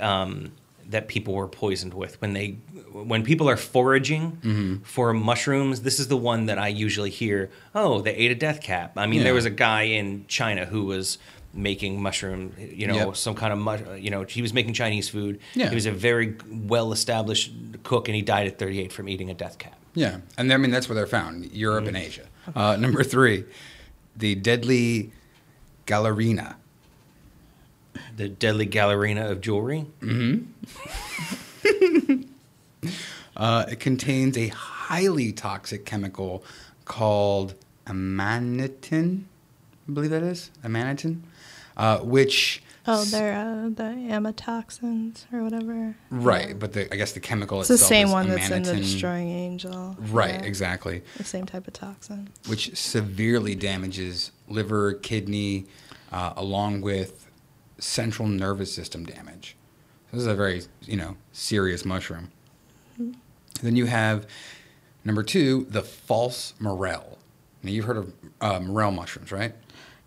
[0.00, 0.50] um,
[0.90, 2.56] that people were poisoned with when they
[2.92, 5.82] when people are foraging for mushrooms.
[5.82, 7.48] This is the one that I usually hear.
[7.76, 8.94] Oh, they ate a death cap.
[8.98, 9.24] I mean, Yeah.
[9.26, 11.18] there was a guy in China who was
[11.54, 13.16] making mushroom, you know, Yep.
[13.16, 15.38] some kind of mu- you know, he was making Chinese food.
[15.54, 15.68] Yeah.
[15.68, 17.52] He was a very well established
[17.84, 19.78] cook, and he died at 38 from eating a death cap.
[19.94, 22.26] Yeah, and I mean that's where they're found, Europe and Asia.
[22.54, 23.44] Uh, number three,
[24.16, 25.12] the deadly
[25.86, 26.56] Galerina.
[28.16, 29.86] The deadly Galerina of jewelry.
[33.36, 36.44] Uh, it contains a highly toxic chemical
[36.84, 37.54] called
[37.86, 39.22] amanitin.
[39.88, 41.20] I believe that is amanitin,
[41.76, 45.96] uh, which Oh, they're uh, the amatoxins or whatever.
[46.10, 48.76] right, but the, I guess the chemical It's the same one that's in the.
[48.76, 49.96] Destroying Angel.
[49.98, 51.02] Right, Yeah, exactly.
[51.16, 52.28] The same type of toxin.
[52.46, 55.64] which severely damages liver, kidney,
[56.12, 57.26] uh, along with
[57.78, 59.56] central nervous system damage.
[60.12, 62.30] This is a very, you know, serious mushroom.
[63.62, 64.26] Then you have
[65.04, 67.18] number two, the false morel.
[67.62, 69.54] Now you've heard of uh, morel mushrooms, right?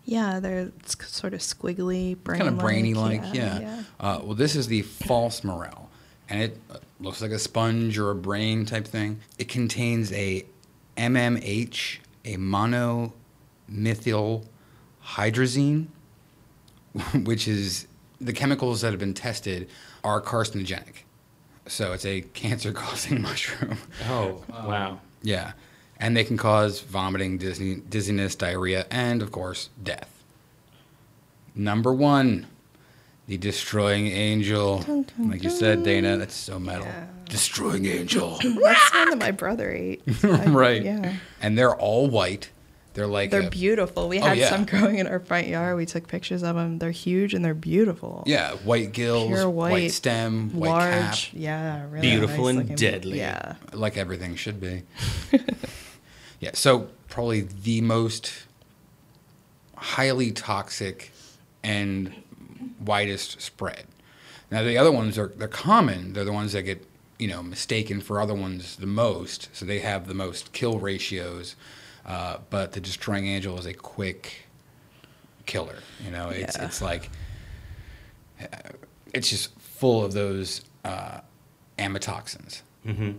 [0.08, 3.82] Yeah, they're sort of squiggly, brain kind of brainy like, yeah.
[4.00, 5.90] Uh, well, this is the false morel,
[6.30, 9.20] and it uh, looks like a sponge or a brain type thing.
[9.36, 10.46] It contains a
[10.96, 14.46] MMH, a monomethyl
[15.04, 15.88] hydrazine,
[17.24, 17.86] which is
[18.18, 19.68] the chemicals that have been tested
[20.02, 21.02] are carcinogenic.
[21.66, 23.76] So it's a cancer-causing mushroom.
[24.08, 25.00] Oh, wow.
[25.22, 25.52] Yeah.
[26.00, 30.08] And they can cause vomiting, dizzy, dizziness, diarrhea, and of course, death.
[31.54, 32.46] Number one,
[33.26, 34.84] the destroying angel.
[35.18, 36.86] Like you said, Dana, that's so metal.
[36.86, 37.06] Yeah.
[37.28, 38.38] Destroying angel.
[38.42, 40.00] That's the one that my brother ate.
[40.14, 40.82] so I- right.
[40.82, 41.16] Yeah.
[41.42, 42.48] And they're all white.
[42.94, 44.08] They're like They're a- beautiful.
[44.08, 44.48] We Oh, had yeah.
[44.48, 45.76] some growing in our front yard.
[45.76, 46.78] We took pictures of them.
[46.78, 48.22] They're huge and they're beautiful.
[48.24, 51.24] Yeah, white gills, Pure white, stem, white large.
[51.26, 52.76] cap, Yeah, really Beautiful nice and looking.
[52.76, 53.18] deadly.
[53.18, 53.56] Yeah.
[53.74, 54.84] like everything should be.
[56.40, 58.32] yeah, so probably the most
[59.76, 61.12] highly toxic
[61.62, 62.12] and
[62.84, 63.84] widest spread.
[64.50, 66.12] Now the other ones are they're common.
[66.12, 66.84] They're the ones that get
[67.18, 69.48] you know mistaken for other ones the most.
[69.52, 71.56] So they have the most kill ratios.
[72.06, 74.46] Uh, but the destroying angel is a quick
[75.44, 75.76] killer.
[76.02, 76.64] You know, it's Yeah.
[76.64, 77.10] it's like
[78.40, 78.46] uh,
[79.12, 81.20] it's just full of those uh,
[81.78, 82.62] amatoxins.
[82.86, 83.12] Mm-hmm.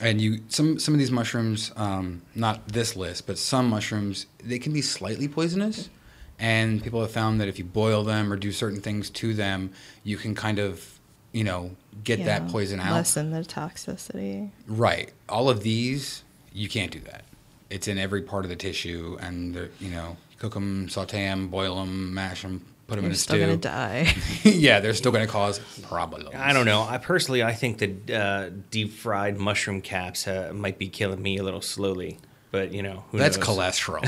[0.00, 4.58] And you some some of these mushrooms, um, not this list, but some mushrooms, they
[4.58, 5.90] can be slightly poisonous.
[6.38, 9.72] And people have found that if you boil them or do certain things to them,
[10.04, 10.98] you can kind of,
[11.32, 12.94] you know, get that poison out.
[12.94, 14.50] Lessen the toxicity.
[14.66, 15.12] Right.
[15.28, 16.24] All of these,
[16.54, 17.24] you can't do that.
[17.68, 21.48] It's in every part of the tissue, and they're, you know, cook them, saute them,
[21.48, 23.46] boil them, mash them, put them You're in a still stew.
[23.46, 24.14] gonna die.
[24.44, 26.28] yeah, they're still going to cause problems.
[26.34, 26.82] I don't know.
[26.82, 31.38] I personally, I think that uh, deep fried mushroom caps uh, might be killing me
[31.38, 32.18] a little slowly.
[32.50, 33.46] But you know, who That's knows?
[33.46, 34.02] cholesterol.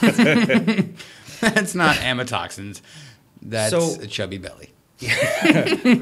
[1.40, 2.80] That's not amatoxins.
[3.42, 4.70] That's So- a chubby belly.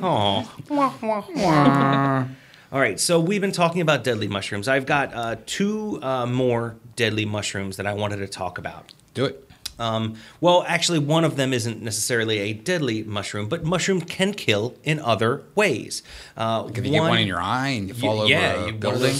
[0.03, 2.27] Aw.
[2.73, 4.69] All right, so we've been talking about deadly mushrooms.
[4.69, 8.93] I've got uh, two uh, more deadly mushrooms that I wanted to talk about.
[9.15, 9.50] Do it.
[9.81, 14.75] Um, well, actually, one of them isn't necessarily a deadly mushroom, but mushrooms can kill
[14.85, 16.03] in other ways.
[16.37, 18.75] Uh, If you get one in your eye and you fall yeah, over a one
[18.75, 19.17] of building.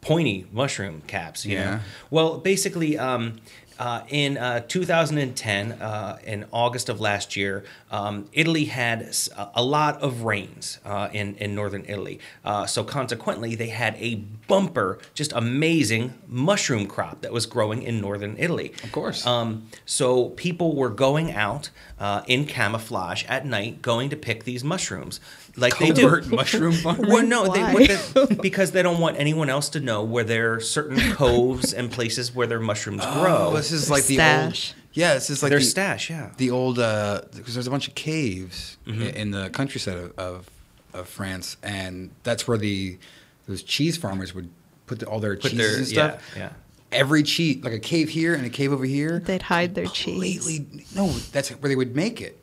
[0.00, 1.44] pointy mushroom caps.
[1.44, 1.70] You Yeah.
[1.70, 1.80] know?
[2.10, 3.40] Well, basically, um,
[3.78, 9.14] uh, in uh, 2010, uh, in August of last year, um, Italy had
[9.54, 12.20] a lot of rains uh, in in northern Italy.
[12.44, 14.16] Uh, so consequently, they had a
[14.46, 18.72] bumper, just amazing mushroom crop that was growing in northern Italy.
[18.82, 19.26] Of course.
[19.26, 24.62] Um, so people were going out uh, in camouflage at night, going to pick these
[24.62, 25.20] mushrooms,
[25.56, 26.20] like they do.
[26.22, 27.10] Mushroom farming?
[27.10, 27.72] Well, no, they, Why?
[27.74, 31.72] what they- because they don't want anyone else to know where there are certain coves
[31.72, 33.48] and places where their mushrooms grow.
[33.50, 34.70] Oh, this is Their like the stash.
[34.72, 34.80] old.
[34.94, 36.30] Yeah, this is like their the, stash, yeah.
[36.36, 39.02] the old because there's a bunch of caves Mm-hmm.
[39.02, 40.50] in the countryside of, of
[40.92, 42.96] of France, and that's where the
[43.48, 44.48] those cheese farmers would
[44.86, 45.86] put the, all their Put cheeses their- and
[46.20, 46.32] stuff.
[46.36, 46.52] yeah, yeah.
[46.92, 50.04] Every cheese, like a cave here and a cave over here, They'd hide their cheese.
[50.44, 51.08] completely no.
[51.32, 52.38] That's where they would make it.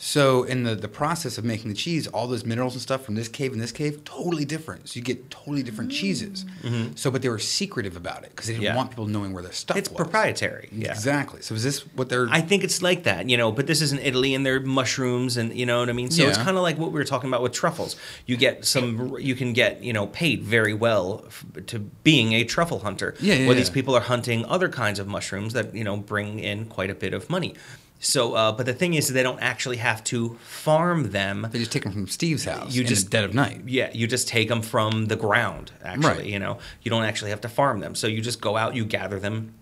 [0.00, 3.16] So in the, the process of making the cheese, all those minerals and stuff from
[3.16, 4.88] this cave and this cave, totally different.
[4.88, 6.46] So you get totally different cheeses.
[6.94, 8.74] So, but they were secretive about it because they didn't Mm-hmm.
[8.74, 8.76] Yeah.
[8.76, 9.96] want people knowing where their stuff It's was.
[9.96, 10.68] proprietary.
[10.70, 10.90] Yeah.
[10.92, 11.42] Exactly.
[11.42, 12.28] So is this what they're?
[12.30, 15.36] I think it's like that, you know, but this is in Italy and they're mushrooms
[15.36, 16.10] and you know what I mean?
[16.12, 17.96] So it's kind of like what we were talking about with truffles.
[18.26, 22.44] You get some you can get, you know, paid very well f- to being a
[22.44, 23.14] truffle hunter.
[23.20, 26.38] Yeah, yeah, Where these people are hunting other kinds of mushrooms that, you know, bring
[26.38, 27.54] in quite a bit of money.
[28.00, 31.48] So uh, but the thing is they don't actually have to farm them.
[31.50, 32.72] they just take them from Steve's house.
[32.74, 33.62] You in just- dead of night.
[33.66, 35.72] Yeah, you just take them from the ground.
[35.82, 36.24] Actually, Right.
[36.26, 37.94] you know, you don't actually have to farm them.
[37.94, 39.54] So you just go out, you gather them,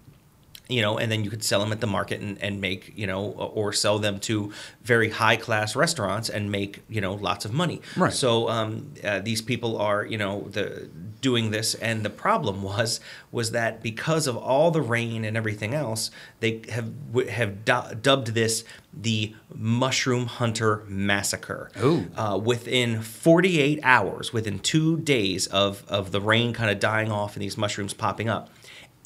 [0.69, 3.07] you know, and then you could sell them at the market and, and make, you
[3.07, 4.53] know, or sell them to
[4.83, 7.81] very high class restaurants and make, you know, lots of money.
[7.97, 8.13] Right.
[8.13, 10.89] So um, uh, these people are, you know, the
[11.21, 13.01] doing this, and the problem was
[13.33, 16.11] was that because of all the rain and everything else,
[16.41, 21.71] they have w- have du- dubbed this the Mushroom Hunter Massacre.
[21.83, 22.07] Ooh.
[22.17, 27.35] Uh, within 48 hours, within two days of of the rain kind of dying off
[27.35, 28.51] and these mushrooms popping up.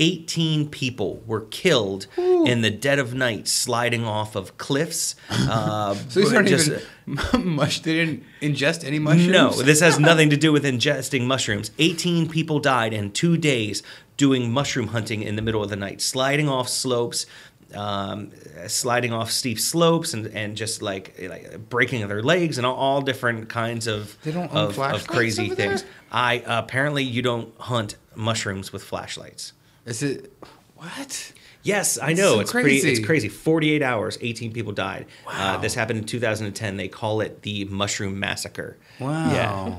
[0.01, 5.15] 18 people were killed in the dead of night sliding off of cliffs.
[5.31, 6.81] Uh, So these aren't just- even
[7.55, 7.81] mush.
[7.81, 9.29] They didn't ingest any mushrooms.
[9.29, 11.71] no, this has nothing to do with ingesting mushrooms.
[11.79, 13.83] 18 people died in two days
[14.17, 17.27] doing mushroom hunting in the middle of the night, sliding off slopes,
[17.75, 18.31] um,
[18.69, 23.01] sliding off steep slopes, and, and just like, like breaking their legs and all, all
[23.01, 25.85] different kinds of, They don't of, of crazy things.
[26.11, 29.53] I apparently you don't hunt mushrooms with flashlights.
[29.87, 30.33] Is it
[30.77, 31.33] what?
[31.63, 32.35] Yes, I know.
[32.35, 32.77] so it's pretty.
[32.77, 33.03] It's crazy.
[33.05, 33.29] crazy.
[33.29, 35.07] Forty-eight hours, eighteen people died.
[35.27, 35.57] Uh, Wow.
[35.59, 36.77] this happened in 2010.
[36.79, 38.77] They call it the Mushroom Massacre.
[38.99, 39.31] Wow.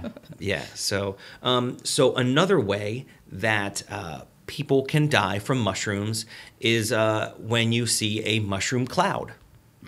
[0.04, 0.10] Yeah.
[0.40, 0.66] Yeah.
[0.76, 6.26] So, um, so another way that uh, people can die from mushrooms
[6.60, 9.34] is uh, when you see a mushroom cloud.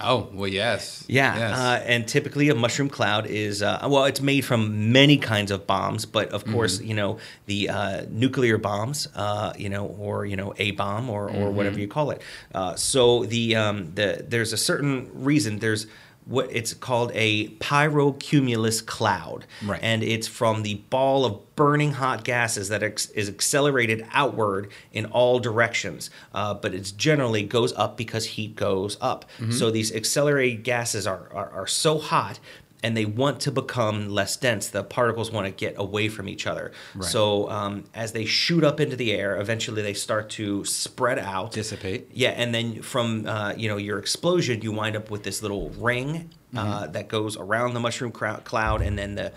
[0.02, 1.06] Oh well, yes.
[1.08, 1.58] Yeah, Yes.
[1.58, 5.68] uh, and typically a mushroom cloud is uh, well, it's made from many kinds of
[5.68, 10.36] bombs, but of course, you know the uh, nuclear bombs, uh, you know, or you
[10.36, 12.22] know a bomb or, or whatever you call it.
[12.56, 15.86] Uh, so the um, the there's a certain reason there's
[16.26, 19.80] what it's called a pyrocumulus cloud, Right.
[19.84, 25.05] and it's from the ball of burning hot gases that ex- is accelerated outward in
[25.05, 26.09] all directions.
[26.34, 29.26] Uh, but it generally goes up because heat goes up.
[29.51, 32.39] So these accelerated gases are, are, are so hot
[32.84, 34.68] and they want to become less dense.
[34.68, 36.74] The particles want to get away from each other.
[36.94, 37.10] Right.
[37.10, 41.54] So um, as they shoot up into the air, eventually they start to spread out.
[41.54, 42.10] Dissipate.
[42.12, 45.70] Yeah, and then from uh, you know your explosion, you wind up with this little
[45.72, 49.32] ring uh, that goes around the mushroom cloud, and then the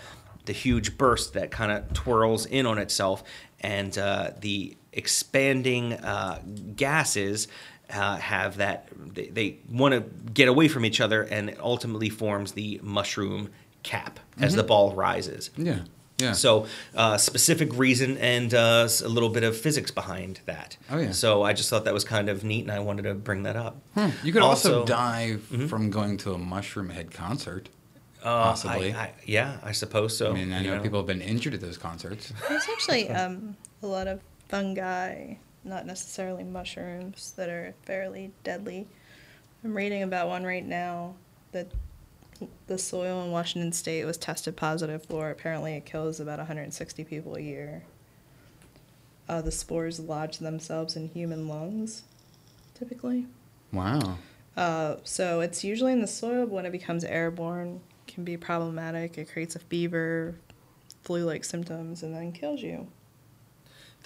[0.45, 3.23] the huge burst that kind of twirls in on itself,
[3.61, 6.41] and uh, the expanding uh,
[6.75, 7.47] gases.
[7.89, 10.01] Uh, have that they, they want to
[10.33, 13.49] get away from each other and it ultimately forms the mushroom
[13.81, 15.79] cap as the ball rises yeah.
[16.17, 16.33] Yeah.
[16.33, 16.65] so,
[16.95, 20.75] uh, specific reason and uh, s- a little bit of physics behind that.
[20.89, 21.11] Oh, yeah.
[21.11, 23.55] So I just thought that was kind of neat, and I wanted to bring that
[23.55, 23.77] up.
[24.23, 27.69] you could also, also- die from going to a Mushroomhead concert.
[28.23, 28.93] Uh, Possibly.
[28.95, 30.31] I, I, yeah, I suppose so.
[30.31, 32.33] I mean, I you know, people have been injured at those concerts.
[32.49, 34.19] There's actually um, a lot of
[34.49, 35.35] fungi,
[35.67, 38.87] not necessarily mushrooms, that are fairly deadly.
[39.63, 41.15] I'm reading about one right now
[41.51, 41.71] that
[42.67, 45.29] the soil in Washington State was tested positive for.
[45.29, 47.83] Apparently, it kills about 160 people a year.
[49.27, 52.03] Uh, the spores lodge themselves in human lungs,
[52.75, 53.25] typically.
[53.73, 54.17] Wow.
[54.55, 59.17] Uh, so it's usually in the soil, but when it becomes airborne, can be problematic.
[59.17, 60.35] It creates a fever,
[61.03, 62.87] flu-like symptoms, and then kills you.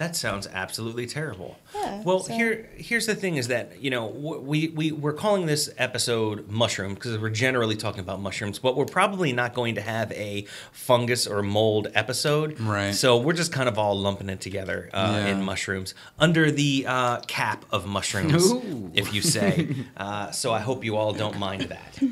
[0.02, 1.60] That sounds absolutely terrible.
[1.76, 5.46] Yeah, Well, so- here here's the thing: is that you know we we we're calling
[5.46, 9.82] this episode mushroom because we're generally talking about mushrooms, but we're probably not going to
[9.82, 12.60] have a fungus or mold episode.
[12.60, 12.96] Right.
[12.96, 15.28] So we're just kind of all lumping it together uh, Yeah.
[15.28, 18.90] in mushrooms under the uh, cap of mushrooms, Ooh.
[18.96, 19.68] if you say.
[19.98, 22.00] uh, so I hope you all don't mind that.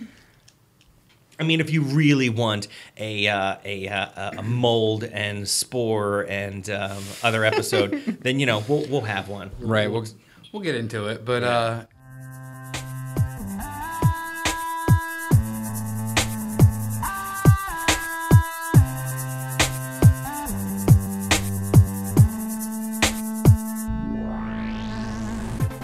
[1.39, 2.67] I mean, if you really want
[2.97, 8.61] a uh, a, uh, a mold and spore and um, other episode, then you know
[8.67, 9.49] we'll we'll have one.
[9.59, 9.89] Right.
[9.89, 10.05] We'll
[10.51, 11.85] we'll get into it, but uh,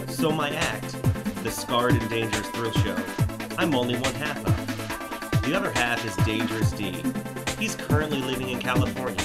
[0.10, 0.98] So my act,
[1.44, 2.98] the Scarred and Dangerous Thrill Show,
[3.58, 4.55] I'm only one half of.
[5.46, 7.04] The other half is Dangerous D.
[7.60, 9.24] He's currently living in California,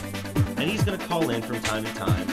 [0.58, 2.26] and he's going to call in from time to time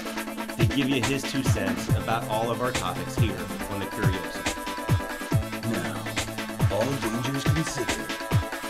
[0.57, 3.37] to give you his two cents about all of our topics here
[3.71, 4.43] on the Curioso.
[5.71, 6.03] Now,
[6.75, 8.11] all dangers considered,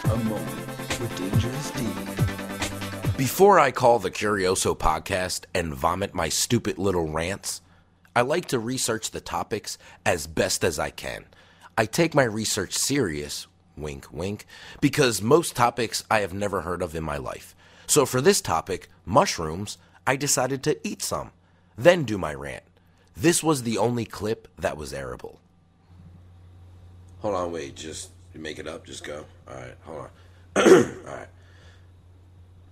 [0.03, 0.67] a moment
[0.99, 3.17] with Dangerous D.
[3.17, 7.63] Before I call the Curioso podcast and vomit my stupid little rants,
[8.15, 11.25] I like to research the topics as best as I can.
[11.75, 13.47] I take my research serious,
[13.77, 14.45] wink wink,
[14.81, 17.55] because most topics I have never heard of in my life.
[17.85, 21.31] So for this topic, mushrooms, I decided to eat some,
[21.77, 22.63] then do my rant.
[23.15, 25.37] This was the only clip that was airable.
[27.19, 27.75] Hold on, wait.
[27.75, 28.85] Just make it up.
[28.85, 29.25] Just go.
[29.47, 29.75] All right.
[29.81, 30.09] Hold on.
[31.07, 31.27] All right.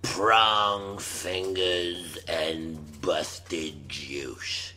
[0.02, 4.72] Prong fingers and busted juice.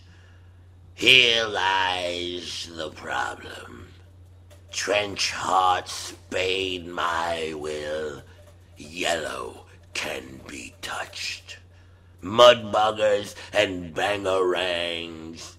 [0.96, 3.79] Here lies the problem.
[4.72, 8.22] Trench heart spade my will.
[8.78, 11.58] Yellow can be touched.
[12.22, 15.56] Mud buggers and bangerangs.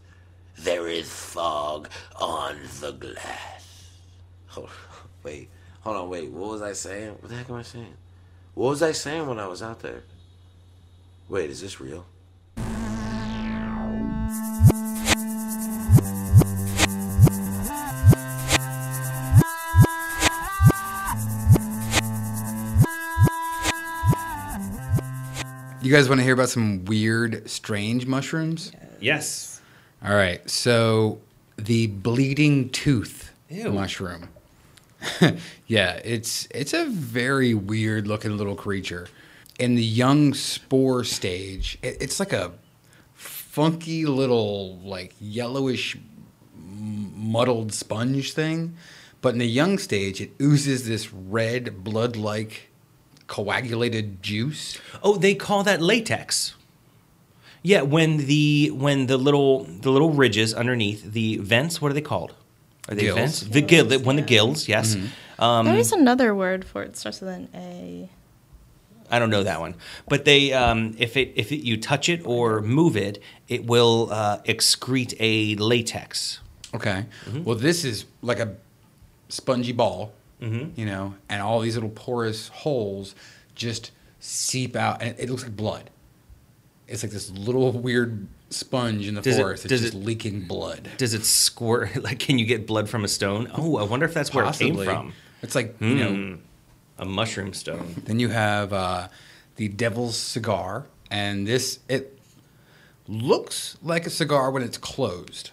[0.59, 1.89] There is fog
[2.21, 3.91] on the glass.
[4.49, 4.71] Hold,
[5.23, 5.49] wait,
[5.81, 6.31] hold on, wait.
[6.31, 7.13] What was I saying?
[7.21, 7.95] What the heck am I saying?
[8.55, 10.03] What was I saying when I was out there?
[11.29, 12.05] Wait, is this real?
[25.91, 28.71] You guys want to hear about some weird, strange mushrooms?
[29.01, 29.61] Yes.
[30.05, 30.49] All right.
[30.49, 31.21] So
[31.57, 33.73] the bleeding tooth Ew.
[33.73, 34.29] mushroom.
[35.67, 39.09] yeah, it's it's a very weird looking little creature.
[39.59, 42.53] In the young spore stage, it, it's like a
[43.15, 45.99] funky little like yellowish
[46.55, 48.77] muddled sponge thing.
[49.23, 52.70] But in the young stage, it oozes this red blood-like
[53.31, 54.77] coagulated juice.
[55.03, 56.55] Oh, they call that latex.
[57.63, 62.01] Yeah, when the when the little the little ridges underneath the vents, what are they
[62.13, 62.35] called?
[62.89, 63.19] Are they Gills.
[63.19, 63.41] vents?
[63.43, 64.97] The gill, the- when the gills, yes.
[65.39, 66.97] Um, there is another word for it.
[66.97, 68.09] Starts with an A.
[69.13, 69.75] I don't know that one,
[70.09, 74.09] but they um, if it if it, you touch it or move it, it will
[74.11, 76.41] uh, excrete a latex.
[76.75, 77.07] Okay.
[77.45, 78.55] Well, this is like a
[79.29, 83.15] spongy ball, you know, and all these little porous holes
[83.55, 85.91] just seep out, and it looks like blood.
[86.89, 89.63] It's like this little weird sponge in the Does it- forest.
[89.69, 90.89] does it's just it- leaking blood.
[90.97, 91.97] Does it squirt?
[92.03, 93.51] Like, can you get blood from a stone?
[93.55, 95.13] Oh, I wonder if that's where it came from.
[95.43, 96.11] It's like you know.
[96.15, 96.35] Hmm.
[96.99, 97.95] A mushroom stone.
[98.05, 99.09] Then you have uh,
[99.57, 102.19] the Devil's Cigar, and this it
[103.09, 105.51] looks like a cigar when it's closed,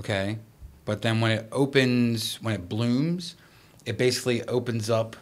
[0.00, 0.38] okay,
[0.84, 3.36] but then when it opens, when it blooms,
[3.86, 5.16] it basically opens up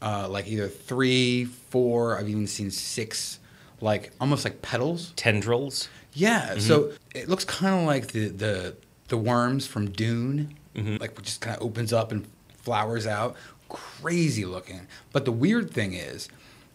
[0.00, 2.18] uh, like either three, four.
[2.18, 3.40] I've even seen six,
[3.80, 5.12] like almost like petals.
[5.16, 5.88] Tendrils.
[6.12, 8.76] Yeah, so it looks kind of like the the
[9.08, 13.36] the worms from Dune, like it just kind of opens up and flowers out.
[13.68, 14.86] Crazy looking.
[15.12, 16.28] But the weird thing is,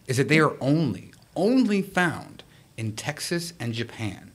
[0.06, 2.44] is that they are only only found
[2.76, 4.30] in Texas and Japan.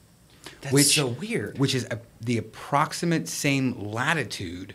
[0.60, 1.58] That's so weird.
[1.58, 4.74] Which is a, the approximate same latitude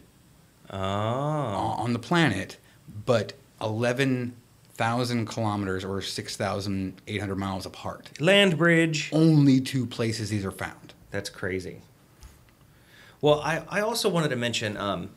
[0.74, 0.78] Oh.
[0.78, 2.58] on the planet,
[3.06, 4.36] but eleven
[4.74, 8.10] thousand kilometers or six thousand eight hundred miles apart.
[8.20, 9.12] Land bridge.
[9.14, 10.96] Only two places these are found.
[11.12, 11.82] That's crazy.
[13.22, 15.12] Well, I, I also wanted to mention um,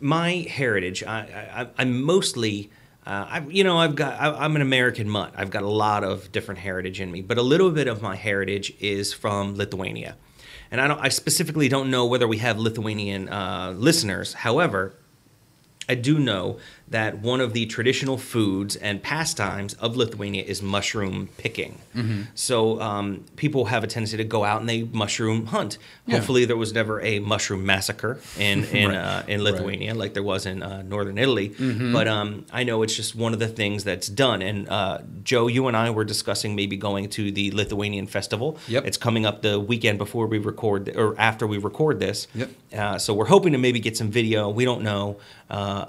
[0.00, 1.04] my heritage.
[1.04, 2.70] I, I, I'm mostly,
[3.06, 5.34] uh, I, you know, I've got, I, I'm an American mutt.
[5.36, 8.16] I've got a lot of different heritage in me, but a little bit of my
[8.16, 10.16] heritage is from Lithuania.
[10.72, 14.32] And I, don't, I specifically don't know whether we have Lithuanian uh, listeners.
[14.32, 14.94] However,
[15.88, 16.58] I do know
[16.88, 21.78] that one of the traditional foods and pastimes of Lithuania is mushroom picking.
[22.34, 25.78] So um, people have a tendency to go out and they mushroom hunt.
[26.06, 26.16] Yeah.
[26.16, 28.96] Hopefully, there was never a mushroom massacre in in, Right.
[28.96, 31.50] uh, in Lithuania like there was in uh, northern Italy.
[31.50, 31.92] Mm-hmm.
[31.92, 34.42] But um, I know it's just one of the things that's done.
[34.42, 38.58] And uh, Joe, you and I were discussing maybe going to the Lithuanian festival.
[38.68, 38.86] Yep.
[38.86, 42.28] It's coming up the weekend before we record or after we record this.
[42.34, 42.50] Yep.
[42.72, 44.48] Uh, so we're hoping to maybe get some video.
[44.48, 45.18] We don't know,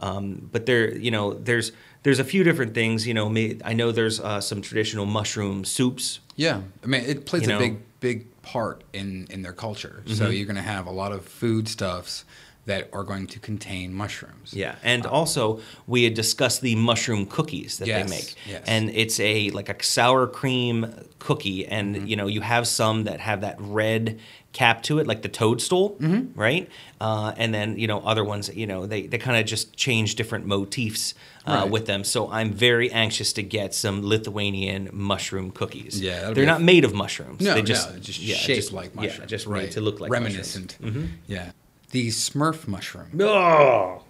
[0.02, 1.72] uh, um, but there, you know, there's
[2.04, 3.08] there's a few different things.
[3.08, 3.34] You know,
[3.64, 6.20] I know there's uh, some traditional mushroom soups.
[6.36, 7.60] Yeah, I mean, it plays a know?
[7.60, 7.74] Mm-hmm.
[7.74, 10.04] big, big part in in their culture.
[10.08, 12.26] So you're going to have a lot of foodstuffs
[12.66, 14.54] that are going to contain mushrooms.
[14.54, 18.64] Yeah, and also we had discussed the mushroom cookies that Yes, they make, yes.
[18.68, 22.08] and it's a like a sour cream cookie, and Mm-hmm.
[22.08, 24.20] you know you have some that have that red
[24.54, 26.40] cap to it, like the toadstool, Mm-hmm.
[26.40, 26.70] right?
[27.02, 30.16] Uh, and then you know other ones, you know they they kind of just change
[30.16, 31.14] different motifs
[31.46, 31.70] uh, Right.
[31.72, 32.04] with them.
[32.06, 36.00] So I'm very anxious to get some Lithuanian mushroom cookies.
[36.00, 37.42] Yeah, they're not made of mushrooms.
[37.42, 39.30] No, they just no, just yeah, shaped just- like yeah, mushrooms.
[39.32, 39.64] just right.
[39.64, 40.78] made to look like reminiscent.
[40.82, 41.06] Mm-hmm.
[41.28, 41.52] Yeah,
[41.94, 43.10] the Smurf mushroom.
[43.22, 44.04] Oh.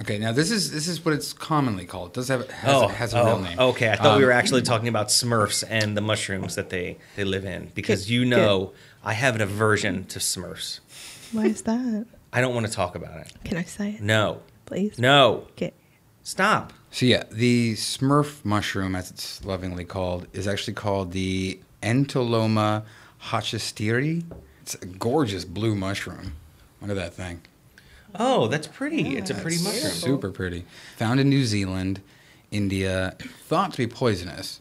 [0.00, 2.08] Okay, now this is this is what it's commonly called.
[2.10, 3.58] It does have has, Oh, a, has a oh, real name.
[3.58, 6.98] Okay, I thought we Um, were actually talking about Smurfs and the mushrooms that they,
[7.16, 8.72] they live in because you know
[9.04, 10.80] I have an aversion to Smurfs.
[11.32, 12.06] Why is that?
[12.32, 13.32] I don't want to talk about it.
[13.44, 14.98] Can I say it, No, please?
[14.98, 15.72] no, Okay.
[16.22, 16.72] stop.
[16.90, 22.82] So yeah, the Smurf mushroom, as it's lovingly called, is actually called the Entoloma
[23.30, 24.24] hochstetteri.
[24.62, 26.34] It's a gorgeous blue mushroom.
[26.82, 27.40] Look at that thing.
[28.14, 29.16] Oh, that's pretty.
[29.16, 29.92] it's a pretty It's mushroom.
[29.92, 30.64] Super pretty.
[30.98, 32.02] Found in New Zealand,
[32.50, 33.16] India,
[33.46, 34.60] thought to be poisonous.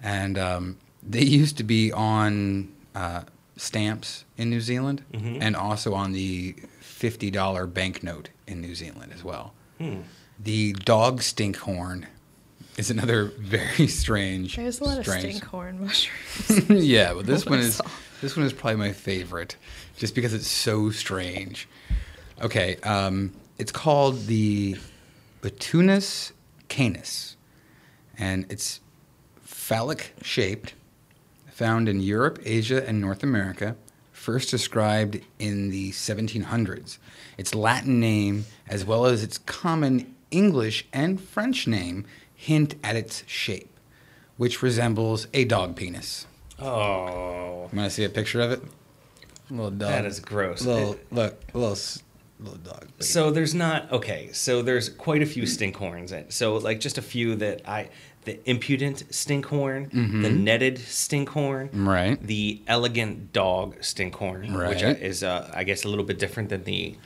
[0.00, 3.22] And um, they used to be on uh,
[3.56, 9.52] stamps in New Zealand and also on the $50 banknote in New Zealand as well.
[10.38, 12.06] The dog stinkhorn
[12.76, 14.56] is another very strange.
[14.56, 16.70] There's a lot of strange- stinkhorn mushrooms.
[16.86, 17.84] yeah, but this one is saw.
[18.22, 19.56] This one is probably my favorite,
[19.96, 21.68] just because it's so strange.
[22.40, 24.76] Okay, um, it's called the
[25.42, 26.30] Mutinus
[26.68, 27.36] canis,
[28.16, 28.78] and it's
[29.40, 30.74] phallic shaped,
[31.48, 33.74] found in Europe, Asia, and North America.
[34.12, 36.98] First described in the 1700s.
[37.36, 42.04] Its Latin name, as well as its common English and French name,
[42.36, 43.76] hint at its shape,
[44.36, 46.28] which resembles a dog penis.
[46.66, 48.62] Oh, You want to see a picture of it?
[49.50, 49.90] Little dog.
[49.90, 50.62] that is gross.
[50.64, 51.76] Little look, little
[52.40, 52.80] little dog.
[52.80, 53.04] baby.
[53.04, 54.30] So there's not okay.
[54.32, 56.12] So there's quite a few stinkhorns.
[56.12, 57.90] And So like just a few that I
[58.24, 62.24] the impudent stinkhorn, the netted stinkhorn, Right.
[62.24, 64.98] The elegant dog stinkhorn, which Right.
[65.02, 66.96] is uh, I guess a little bit different than the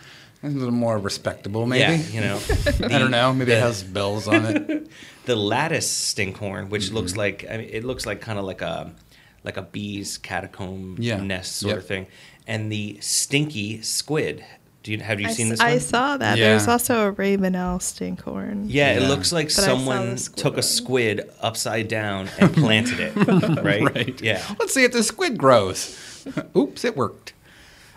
[0.42, 1.80] a little more respectable, maybe.
[1.80, 2.38] yeah, you know.
[2.84, 3.32] I don't know.
[3.32, 4.88] Maybe the- it has bells on it.
[5.24, 7.18] the lattice stinkhorn, which looks Mm-hmm.
[7.18, 8.92] like I mean, it looks like kind of like a
[9.46, 11.16] like a bee's catacomb Yeah.
[11.20, 11.78] nest sort Yep.
[11.78, 12.06] of thing,
[12.46, 14.44] and the stinky squid.
[14.82, 16.38] Do you have you I, seen s- this I saw that.
[16.38, 16.50] Yeah.
[16.50, 18.66] There's also a Ravenel stinkhorn.
[18.68, 23.14] Yeah, it looks like But someone the took a squid upside down and planted it.
[23.64, 24.20] right?
[24.22, 24.42] Yeah.
[24.60, 26.24] Let's see if the squid grows.
[26.56, 27.32] Oops, it worked.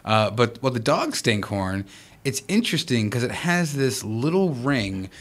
[0.03, 1.85] Uh, but well, the dog stinkhorn,
[2.25, 5.11] it's interesting because it has this little ring,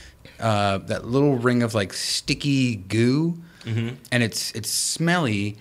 [0.41, 5.59] uh, that little ring of like sticky goo, and it's it's smelly,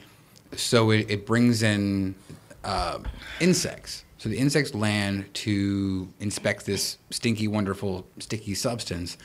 [0.56, 2.16] so it, it brings in
[2.64, 3.00] uh,
[3.39, 4.04] insects.
[4.18, 9.18] So the insects land to inspect this stinky, wonderful, sticky substance,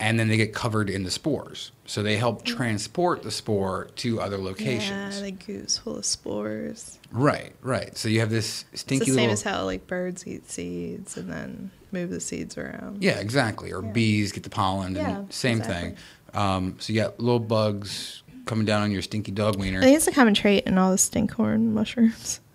[0.00, 1.72] and then they get covered in the spores.
[1.86, 5.16] So they help transport the spore to other locations.
[5.16, 6.98] Yeah, the goose full of spores.
[7.10, 7.96] Right, right.
[7.96, 9.04] So you have this stinky.
[9.04, 9.32] It's the same little.
[9.32, 13.02] as how like birds eat seeds and then move the seeds around.
[13.02, 13.72] yeah, exactly.
[13.72, 15.90] Or bees get the pollen, Yeah, and same exactly.
[15.90, 15.98] thing.
[16.34, 19.78] Um, so you got little bugs coming down on your stinky dog wiener.
[19.78, 22.40] I think it's a common trait in all the stinkhorn mushrooms.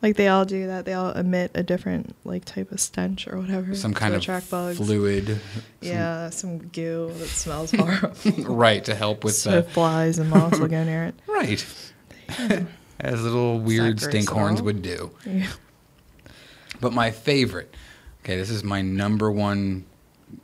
[0.00, 0.84] Like they all do that.
[0.84, 3.74] They all emit a different like type of stench or whatever.
[3.74, 4.76] Some kind of attract bugs.
[4.76, 5.26] fluid.
[5.26, 5.40] some-
[5.80, 8.14] Yeah, some goo that smells horrible.
[8.54, 9.62] right, to help with so the.
[9.64, 11.16] flies and moths will go near it.
[11.26, 11.66] Right.
[13.00, 15.10] As little weird stinkhorns would do.
[15.26, 15.48] Yeah.
[16.80, 17.74] But my favorite,
[18.22, 19.84] okay, this is my number one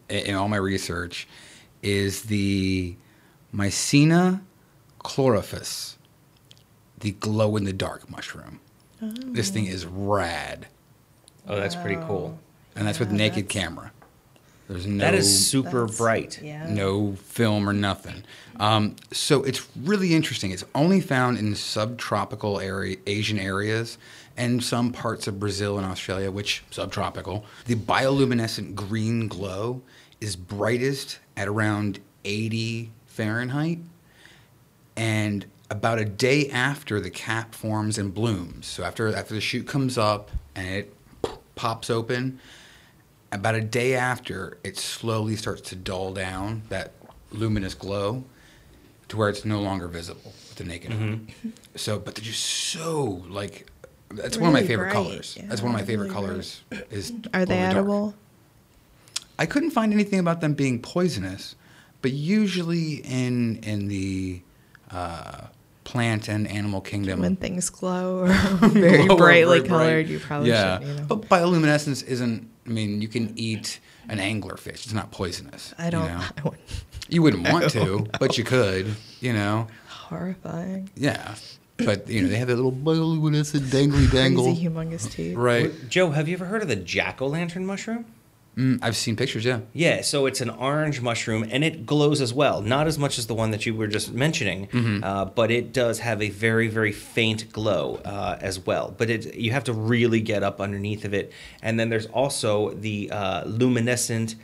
[0.08, 1.28] in all my research,
[1.80, 2.96] is the
[3.54, 4.40] Mycena
[5.04, 5.94] chlorophos,
[6.98, 8.60] the glow in the dark mushroom.
[9.00, 10.66] This thing is rad,
[11.46, 12.38] Oh, that's pretty cool.
[12.74, 13.92] and that's with naked that's- camera.
[14.66, 16.40] There's no That is super That's- bright.
[16.42, 16.66] Yeah.
[16.70, 18.24] no film or nothing.
[18.58, 20.52] Um, so it's really interesting.
[20.52, 23.98] It's only found in subtropical area, Asian areas
[24.38, 27.44] and some parts of Brazil and Australia, which subtropical.
[27.66, 29.82] The bioluminescent green glow
[30.22, 33.80] is brightest at around 80 Fahrenheit,
[34.96, 38.66] and about a day after the cap forms and blooms.
[38.66, 40.94] So after after the shoot comes up and it
[41.54, 42.38] pops open,
[43.32, 46.92] about a day after, it slowly starts to dull down that
[47.32, 48.24] luminous glow
[49.08, 51.48] to where it's no longer visible with the naked mm-hmm.
[51.48, 51.52] eye.
[51.76, 53.66] So, but they're just so like
[54.10, 55.38] that's one of my favorite bright, colors.
[55.44, 56.26] that's one of my favorite really bright.
[56.26, 56.62] colors.
[56.90, 57.76] Is Are they glow-in-the-dark.
[57.76, 58.14] edible?
[59.38, 61.56] I couldn't find anything about them being poisonous,
[62.02, 64.42] but usually in in the
[64.94, 65.46] uh,
[65.84, 68.28] plant and animal kingdom, When things glow or
[68.68, 69.68] very glow or brightly very bright.
[69.68, 70.78] colored, you probably yeah.
[70.78, 71.06] shouldn't eat them.
[71.06, 72.50] But bioluminescence isn't.
[72.66, 74.84] I mean, you can eat an anglerfish.
[74.84, 75.74] It's not poisonous.
[75.78, 76.04] I don't.
[76.04, 76.24] You, know?
[76.38, 76.84] I wouldn't.
[77.08, 78.94] You wouldn't want to, but you could.
[79.20, 79.68] You know.
[79.88, 80.90] Horrifying.
[80.96, 81.34] Yeah.
[81.76, 84.44] But you know they have that little bioluminescent dangly dangle.
[84.44, 85.36] Crazy, humongous teeth.
[85.36, 85.72] Right.
[85.88, 88.06] Joe, have you ever heard of the jack o' lantern mushroom?
[88.56, 89.44] Mm, I've seen pictures.
[89.44, 89.60] Yeah.
[89.72, 92.60] Yeah, so it's an orange mushroom and it glows as well.
[92.62, 95.02] Not as much as the one that you were just mentioning, Mm-hmm.
[95.02, 98.94] uh, but it does have a very, very faint glow uh, as well.
[98.96, 101.32] But it, you have to really get up underneath of it.
[101.62, 104.36] And then there's also the uh, luminescent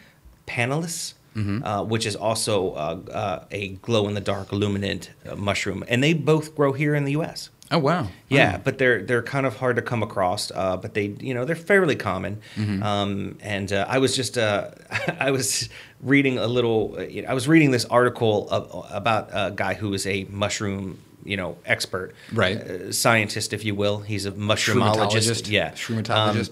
[0.46, 1.14] panellus.
[1.36, 1.62] Mm-hmm.
[1.64, 6.02] Uh, which is also uh, uh, a glow in the dark luminant uh, mushroom, and
[6.02, 7.50] they both grow here in the U.S.
[7.72, 8.08] Oh wow.
[8.28, 10.50] Yeah, but they're they're kind of hard to come across.
[10.50, 12.40] Uh, but they you know they're fairly common.
[12.56, 12.82] Mm-hmm.
[12.82, 14.70] Um, and uh, I was just uh,
[15.20, 15.68] I was
[16.02, 16.96] reading a little.
[16.98, 21.36] uh, I was reading this article of, about a guy who is a mushroom you
[21.36, 22.56] know expert, Right.
[22.56, 24.00] uh, scientist if you will.
[24.00, 25.48] He's a mushroomologist.
[25.50, 25.74] Yeah,
[26.12, 26.44] Um,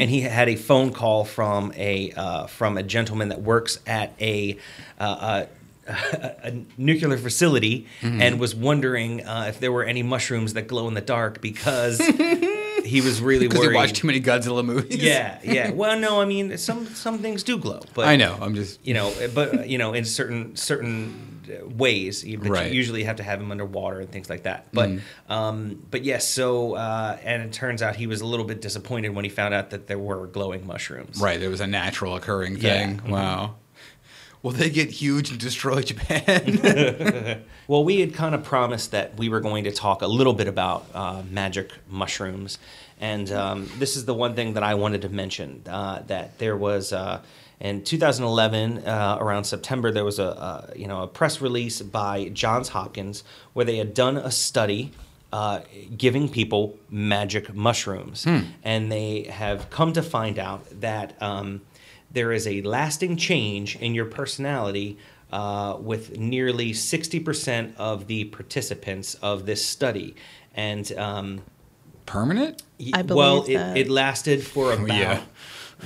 [0.00, 4.14] and he had a phone call from a uh, from a gentleman that works at
[4.20, 4.56] a.
[5.86, 8.22] A, nuclear facility Mm-hmm.
[8.22, 11.98] and was wondering uh, if there were any mushrooms that glow in the dark because
[12.84, 13.70] he was really because worried.
[13.72, 14.96] you watch too many Godzilla movies.
[15.02, 15.70] yeah, yeah.
[15.82, 18.36] Well, no, I mean some some things do glow, but I know.
[18.40, 18.84] I'm just.
[18.86, 21.40] you know, but you know, in certain certain
[21.76, 22.70] ways, you, but Right.
[22.70, 24.66] you usually have to have him underwater and things like that.
[24.72, 24.90] But
[25.28, 29.10] um, but yes, so uh, and it turns out he was a little bit disappointed
[29.10, 31.20] when he found out that there were glowing mushrooms.
[31.20, 31.40] Right.
[31.40, 32.60] There was a natural occurring Yeah.
[32.86, 33.00] thing.
[33.00, 33.08] Mhm.
[33.10, 33.56] Wow.
[34.42, 37.42] Will they get huge and destroy Japan?
[37.68, 40.48] Well, we had kind of promised that we were going to talk a little bit
[40.48, 42.58] about uh, magic mushrooms,
[43.00, 46.56] and um, this is the one thing that I wanted to mention uh, that there
[46.56, 46.92] was.
[46.92, 47.22] Uh,
[47.60, 52.70] in 2011, uh, around September, there was a, you know a press release by Johns
[52.70, 53.22] Hopkins
[53.52, 54.90] where they had done a study
[55.32, 55.60] uh,
[55.96, 58.26] giving people magic mushrooms,
[58.64, 61.60] and they have come to find out that um,
[62.12, 64.98] there is a lasting change in your personality.
[65.32, 70.14] Uh, with nearly 60% of the participants of this study.
[70.54, 71.40] And um,
[72.04, 72.62] Permanent?
[72.78, 73.76] y- I well, believe it, that.
[73.78, 74.88] it lasted for about.
[74.88, 75.22] Yeah.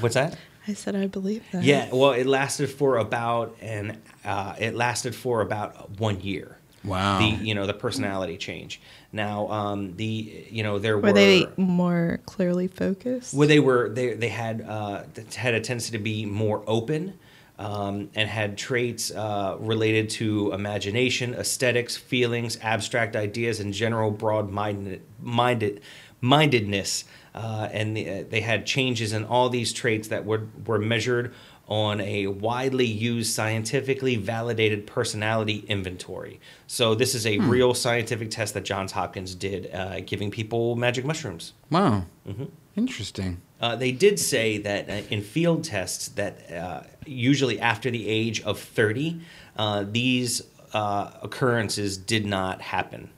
[0.01, 0.37] What's that?
[0.67, 1.63] I said I believe that.
[1.63, 6.59] Yeah, well, it lasted for about an uh, it lasted for about one year.
[6.83, 7.19] Wow.
[7.19, 8.81] The you know the personality change.
[9.17, 13.35] Now um, the you know there Were were they more clearly focused?
[13.35, 15.03] where they were they they had uh,
[15.35, 17.19] had a tendency to be more open.
[17.59, 24.51] Um, and had traits uh, related to imagination, aesthetics, feelings, abstract ideas, and general broad
[24.51, 25.81] minded, minded
[26.21, 27.05] mindedness.
[27.35, 31.33] Uh, and the, uh, they had changes in all these traits that were were measured
[31.69, 36.41] on a widely used, scientifically validated personality inventory.
[36.67, 41.05] So this is a real scientific test that Johns Hopkins did, uh, giving people magic
[41.05, 41.55] mushrooms.
[41.71, 42.05] Wow.
[42.29, 42.45] Mm-hmm.
[42.77, 43.41] Interesting.
[43.61, 48.43] Uh, they did say that uh, in field tests that uh, usually after the age
[48.43, 49.21] of 30,
[49.57, 50.43] uh, these
[50.73, 53.11] uh, occurrences did not happen.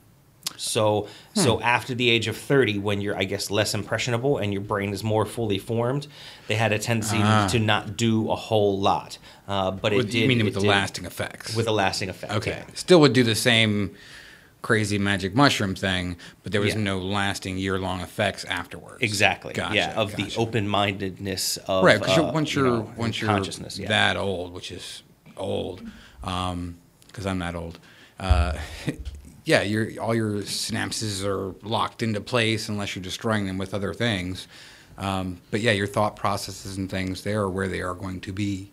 [0.59, 4.61] So, so after the age of 30, when you're, I guess, less impressionable and your
[4.61, 6.07] brain is more fully formed,
[6.47, 7.47] they had a tendency Ah.
[7.51, 9.17] to not do a whole lot.
[9.47, 10.13] Uh, but it did.
[10.15, 11.55] you mean it with the did- lasting effects?
[11.55, 12.33] With a lasting effect.
[12.33, 12.51] Okay.
[12.67, 12.73] yeah.
[12.75, 13.95] Still would do the same
[14.61, 16.81] crazy magic mushroom thing, but there was Yeah.
[16.81, 19.01] no lasting year long effects afterwards.
[19.01, 19.53] Exactly.
[19.53, 19.93] Gotcha, yeah.
[19.93, 23.79] Of the open mindedness of right because uh, once you you're know, once you're consciousness.
[23.79, 23.87] Yeah.
[23.87, 25.03] that old which is
[25.37, 25.81] old
[26.21, 27.79] because i'm not old
[28.19, 28.57] uh,
[29.49, 33.93] yeah your all your synapses are locked into place unless you're destroying them with other
[33.93, 34.47] things
[34.97, 38.31] um, but yeah your thought processes and things they are where they are going to
[38.31, 38.69] be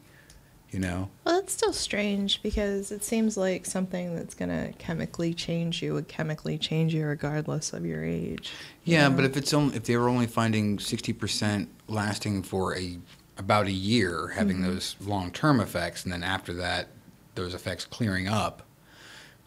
[0.72, 5.32] you know Well, that's still strange because it seems like something that's going to chemically
[5.32, 8.52] change you would chemically change you regardless of your age.
[8.84, 9.16] you yeah know?
[9.16, 12.98] but if it's only if they were only finding 60% lasting for a
[13.38, 14.74] about a year having Mm-hmm.
[14.74, 16.88] those long-term effects and then after that
[17.36, 18.62] those effects clearing up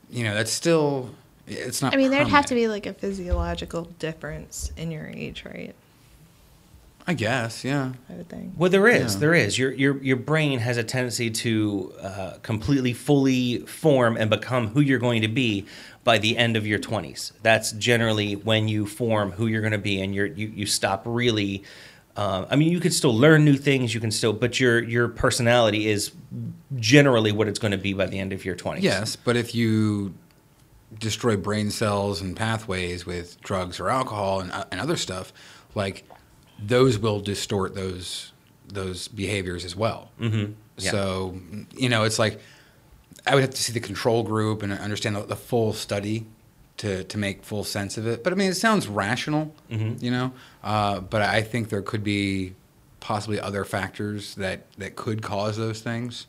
[0.09, 1.09] you know that's still
[1.47, 5.43] it's not I mean, there'd have to be like a physiological difference in your age,
[5.45, 5.75] right?
[7.07, 8.53] i guess yeah I would think.
[8.55, 9.15] Well, there is.
[9.15, 9.19] Yeah.
[9.19, 9.57] There is.
[9.57, 14.81] Your your your brain has a tendency to uh, completely, fully form and become who
[14.81, 15.65] you're going to be
[16.03, 17.31] by the end of your 20s.
[17.41, 21.01] That's generally when you form who you're going to be, and you're you you stop
[21.05, 21.63] really.
[22.19, 23.93] Uh, I mean, you can still learn new things.
[23.93, 26.11] You can still, but your your personality is
[26.75, 28.81] generally what it's going to be by the end of your 20s.
[28.81, 30.13] yes but if you
[30.99, 35.31] destroy brain cells and pathways with drugs or alcohol and, uh, and other stuff
[35.75, 36.03] like
[36.61, 38.33] those will distort those
[38.67, 40.53] those behaviors as well Mm-hmm.
[40.77, 40.91] Yeah.
[40.91, 41.35] So,
[41.75, 42.39] you know, it's like
[43.27, 46.25] I would have to see the control group and understand the, the full study
[46.79, 48.23] to, to make full sense of it.
[48.23, 50.01] But I mean, it sounds rational, Mhm.
[50.01, 52.53] you know, uh, but I think there could be
[52.99, 56.27] possibly other factors that, that could cause those things.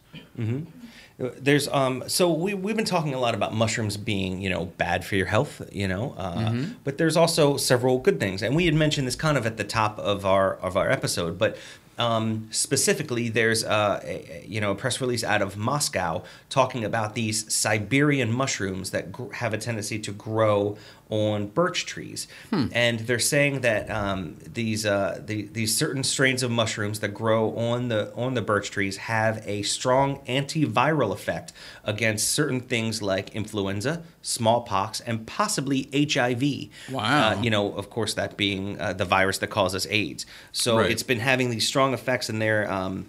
[1.19, 5.05] There's um so we we've been talking a lot about mushrooms being you know bad
[5.05, 8.73] for your health you know uh, but there's also several good things and we had
[8.75, 11.59] mentioned this kind of at the top of our of our episode but
[12.01, 17.15] um, specifically there's uh, a, you know a press release out of Moscow talking about
[17.15, 20.79] these Siberian mushrooms that gr- have a tendency to grow
[21.11, 22.27] on birch trees
[22.73, 27.55] and they're saying that um, these uh, the, these certain strains of mushrooms that grow
[27.57, 31.53] on the on the birch trees have a strong antiviral effect
[31.85, 36.69] against certain things like influenza, smallpox, and possibly HIV.
[36.95, 37.31] Wow.
[37.39, 40.27] Uh, you know, of course, that being uh, the virus that causes AIDS.
[40.53, 40.91] So Right.
[40.91, 42.71] it's been having these strong effects in there.
[42.71, 43.07] Um,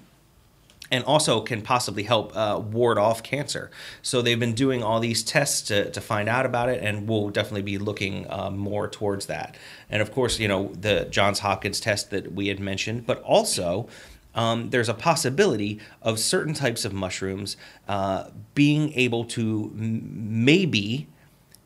[0.91, 3.71] and also can possibly help uh, ward off cancer.
[4.01, 7.29] So they've been doing all these tests to, to find out about it, and we'll
[7.29, 9.55] definitely be looking uh, more towards that.
[9.89, 13.87] And of course, you know the Johns Hopkins test that we had mentioned, but also.
[14.33, 17.57] Um, there's a possibility of certain types of mushrooms
[17.89, 21.07] uh, being able to m- maybe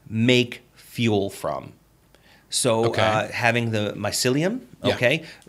[0.10, 1.74] make fuel from.
[2.50, 3.04] So Okay.
[3.04, 4.96] uh, having the mycelium, Yeah.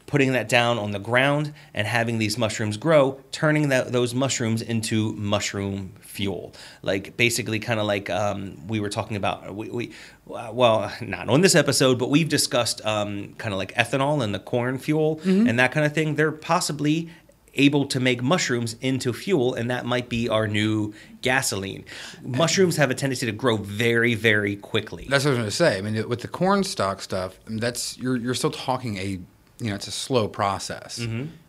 [0.07, 4.63] Putting that down on the ground and having these mushrooms grow, turning that, those mushrooms
[4.63, 6.55] into mushroom fuel.
[6.83, 9.55] Like basically, kind of like um, we were talking about.
[9.55, 9.93] We, we
[10.25, 14.41] well, not on this episode, but we've discussed um, kind of like ethanol and the
[14.41, 16.17] corn fuel and that kind of thing.
[16.17, 17.11] They're possibly
[17.55, 20.93] able to make mushrooms into fuel, and that might be our new
[21.23, 21.85] gasoline.
[22.23, 25.07] Mushrooms have a tendency to grow very, very quickly.
[25.09, 25.79] That's what I was going to say.
[25.79, 29.21] I mean, with the corn stalk stuff, that's you're you're still talking a
[29.59, 31.01] you know it's a slow process.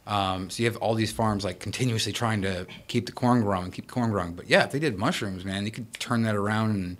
[0.05, 3.71] Um, so you have all these farms like continuously trying to keep the corn growing,
[3.71, 4.33] keep corn growing.
[4.33, 6.97] But yeah, if they did mushrooms, man, you could turn that around in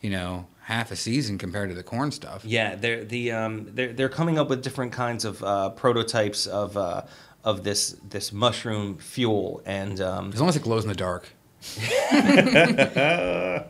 [0.00, 2.44] you know, half a season compared to the corn stuff.
[2.44, 6.76] Yeah, they're the um, they're they're coming up with different kinds of uh, prototypes of
[6.76, 7.02] uh,
[7.44, 11.28] of this this mushroom fuel, and um, As long as it glows in the dark.
[12.12, 13.64] yeah,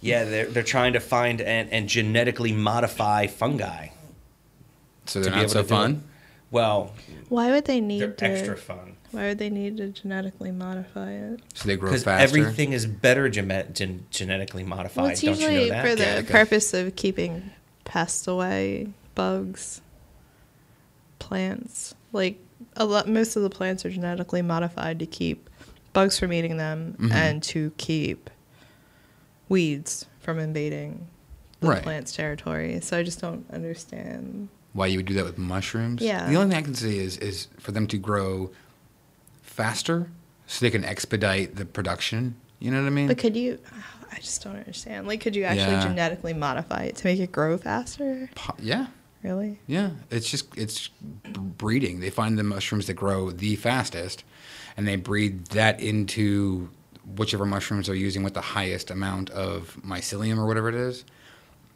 [0.00, 3.88] they're they're trying to find and, and genetically modify fungi.
[5.06, 6.04] So to they're be not able so to do fun.
[6.50, 6.92] Well,
[7.28, 8.24] Why would they need they're to?
[8.24, 11.40] extra fun Why would they need to genetically modify it?
[11.54, 12.22] So they grow because faster.
[12.38, 15.02] everything is better gene- gen- genetically modified.
[15.02, 15.84] Well, it's Don't you know usually that?
[15.88, 16.30] for the Gattaca.
[16.30, 17.50] purpose of keeping
[17.84, 19.80] pests away, bugs,
[21.18, 21.94] plants.
[22.12, 22.38] Like
[22.76, 25.48] a lot, most of the plants are genetically modified to keep
[25.92, 27.12] bugs from eating them Mhm.
[27.12, 28.30] and to keep
[29.48, 31.06] weeds from invading
[31.60, 31.82] the Right.
[31.82, 32.80] plant's territory.
[32.80, 34.48] So I just don't understand.
[34.74, 36.02] Why you would do that with mushrooms?
[36.02, 36.28] Yeah.
[36.28, 38.50] The only thing I can see is is for them to grow
[39.42, 40.10] faster,
[40.46, 42.36] so they can expedite the production.
[42.58, 43.06] You know what I mean?
[43.08, 43.58] But could you?
[44.12, 45.06] I just don't understand.
[45.06, 45.82] Like, could you actually Yeah.
[45.82, 48.28] genetically modify it to make it grow faster?
[48.34, 48.86] Po- yeah.
[49.22, 49.58] Really?
[49.66, 50.88] Yeah, it's just it's
[51.56, 52.00] breeding.
[52.00, 54.22] They find the mushrooms that grow the fastest,
[54.76, 56.68] and they breed that into
[57.16, 61.04] whichever mushrooms they're using with the highest amount of mycelium or whatever it is.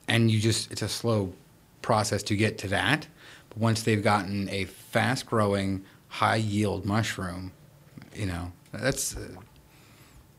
[0.09, 1.33] And you just it's a slow
[1.83, 3.07] process to get to that.
[3.51, 7.53] But once they've gotten a fast growing, high yield mushroom,
[8.15, 9.29] you know that's uh,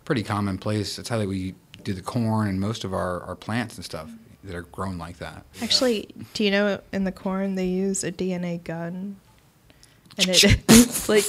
[0.05, 0.95] pretty commonplace.
[0.95, 4.09] That's how we do the corn and most of our, our plants and stuff
[4.43, 5.45] that are grown like that.
[5.61, 9.17] Actually, do you know in the corn they use a DNA gun,
[10.17, 11.25] and it, it's like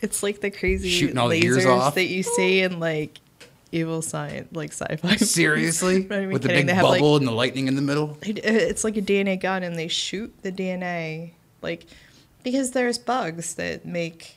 [0.00, 1.94] it's like the crazy Shooting all the lasers ears off?
[1.94, 3.20] that you see in like
[3.74, 5.16] evil science, like sci-fi.
[5.16, 6.06] Seriously?
[6.10, 8.16] I'm With the big bubble like- and the lightning in the middle?
[8.22, 11.86] It's like a DNA gun, and they shoot the DNA like
[12.42, 14.36] because there's bugs that make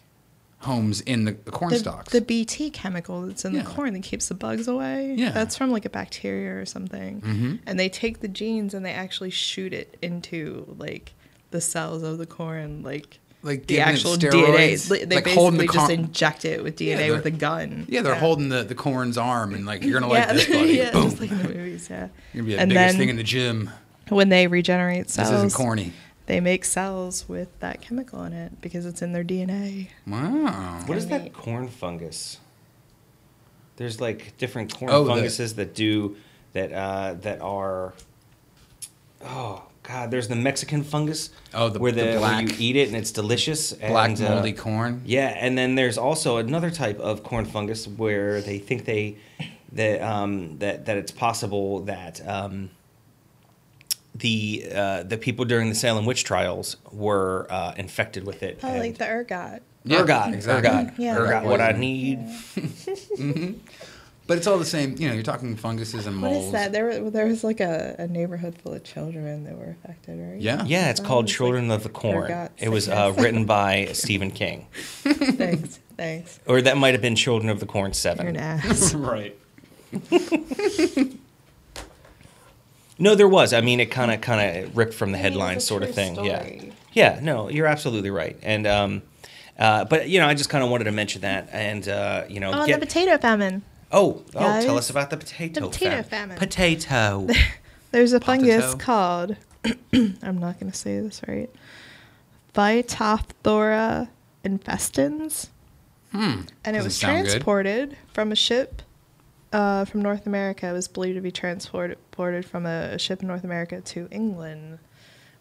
[0.62, 2.12] Homes in the, the corn the, stalks.
[2.12, 3.62] the BT chemical that's in Yeah.
[3.62, 5.14] the corn that keeps the bugs away.
[5.16, 5.30] Yeah.
[5.30, 7.22] That's from like a bacteria or something.
[7.22, 7.60] Mhm.
[7.68, 11.14] And they take the genes and they actually shoot it into like
[11.52, 14.88] the cells of the corn, like like the actual steroids, DNA.
[15.08, 17.86] They like basically the just inject it with Yeah, DNA with a gun.
[17.88, 20.70] Yeah, they're holding the, the corn's arm and like you're gonna like yeah, this, buddy.
[20.74, 21.04] yeah, Boom.
[21.04, 22.08] just like in the movies, yeah.
[22.34, 23.70] You're gonna be the and biggest then thing in the gym.
[24.10, 25.94] when they regenerate cells, This isn't corny.
[26.26, 29.90] they make cells with that chemical in it because it's in their DNA.
[30.08, 30.84] Wow.
[30.88, 31.34] What is Kinda that neat.
[31.34, 32.40] corn fungus?
[33.78, 36.18] There's like different corn Oh, the- funguses that do
[36.54, 37.94] that uh, that are.
[39.24, 40.12] Oh God!
[40.12, 41.30] There's the Mexican fungus.
[41.54, 43.72] Oh, the- where the the, where you eat it and it's delicious.
[43.72, 45.02] Black and, uh, moldy corn.
[45.06, 49.16] Yeah, and then there's also another type of corn fungus where they think they
[49.72, 52.70] that um, that that it's possible that um,
[54.16, 58.60] the uh, the people during the Salem witch trials were uh, infected with it.
[58.64, 59.62] Oh, like the ergot.
[59.86, 60.70] Yeah, ergot, exactly.
[60.70, 61.18] ergot, Yeah.
[61.18, 61.44] ergot.
[61.46, 61.80] What I poison.
[61.80, 63.60] need.
[64.28, 64.96] But it's all the same.
[64.98, 66.48] You know, you're talking funguses and What molds.
[66.48, 66.74] is that?
[66.74, 70.42] There, were- there was like a, a neighborhood full of children that were affected, right?
[70.42, 70.64] Yeah.
[70.66, 72.24] Yeah, it's Oh, called it's like Children of the Corn.
[72.26, 74.68] ergot It was uh, written by Stephen King,
[75.04, 76.40] Thanks, thanks.
[76.46, 78.28] or that might have been Children of the Corn You're Seven.
[78.28, 78.94] an ass.
[78.94, 79.34] right.
[83.00, 83.54] no, there was.
[83.54, 85.94] I mean, it kind of kind of ripped from the I headlines, a sort of
[85.94, 86.16] thing.
[86.16, 86.42] Yeah.
[86.42, 86.74] story.
[86.94, 87.20] Yeah.
[87.22, 88.38] No, you're absolutely right.
[88.42, 89.02] And um,
[89.58, 92.40] uh, but you know, I just kind of wanted to mention that, and uh, you
[92.40, 93.64] know, Oh, get the potato famine.
[93.92, 95.62] Oh oh, tell us about the potato.
[95.62, 96.38] the potato fam- famine.
[96.38, 97.28] Potato.
[97.92, 99.38] There's a fungus called,
[99.94, 101.50] I'm not going to say this right,
[102.54, 104.10] Phytophthora
[104.44, 105.50] infestans.
[106.12, 106.42] Hmm.
[106.64, 107.32] And it Doesn't was sound good.
[107.32, 108.82] transported from a ship
[109.52, 110.68] uh, from North America.
[110.68, 114.80] It was believed to be transported transported from a ship in North America to England,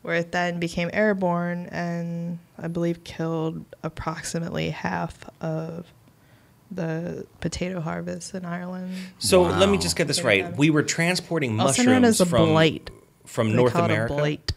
[0.03, 5.87] where it then became airborne and I believe killed approximately half of
[6.71, 8.93] the potato harvest in Ireland.
[9.19, 10.43] So let me just get this right.
[10.43, 10.59] famine.
[10.59, 12.91] We were transporting Also known mushrooms as a from blight.
[13.25, 14.15] from They North call a America.
[14.15, 14.53] blight.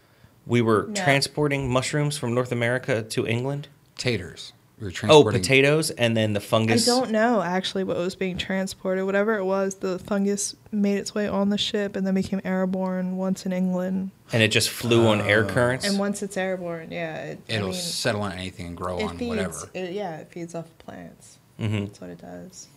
[0.47, 0.95] We were No.
[0.95, 3.67] transporting mushrooms from North America to England.
[3.97, 4.53] Taters.
[4.79, 6.87] We were Oh, potatoes, and then the fungus.
[6.87, 9.03] I don't know actually what was being transported.
[9.03, 13.17] Whatever it was, the fungus made its way on the ship and then became airborne
[13.17, 14.11] once in England.
[14.31, 15.49] And it just flew on air Oh.
[15.53, 15.85] currents.
[15.85, 19.03] And once it's airborne, yeah, it, I It'll mean, settle on anything and grow it
[19.03, 19.29] on feeds.
[19.29, 19.69] whatever.
[19.73, 21.38] It, yeah, it feeds off plants.
[21.59, 21.87] Mhm.
[21.87, 22.67] That's what it does.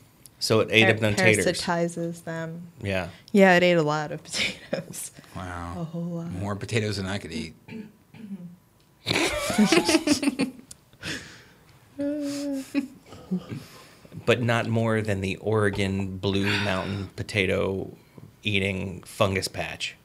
[0.40, 1.46] So it ate Par- up them taters.
[1.46, 2.62] parasitizes them.
[2.82, 3.09] Yeah.
[3.30, 5.10] Yeah, it ate a lot of potatoes.
[5.36, 5.74] Wow.
[5.80, 6.30] A whole lot.
[6.32, 7.54] More potatoes than I could eat.
[14.26, 17.90] But not more than the Oregon Blue Mountain potato
[18.42, 19.96] eating fungus patch.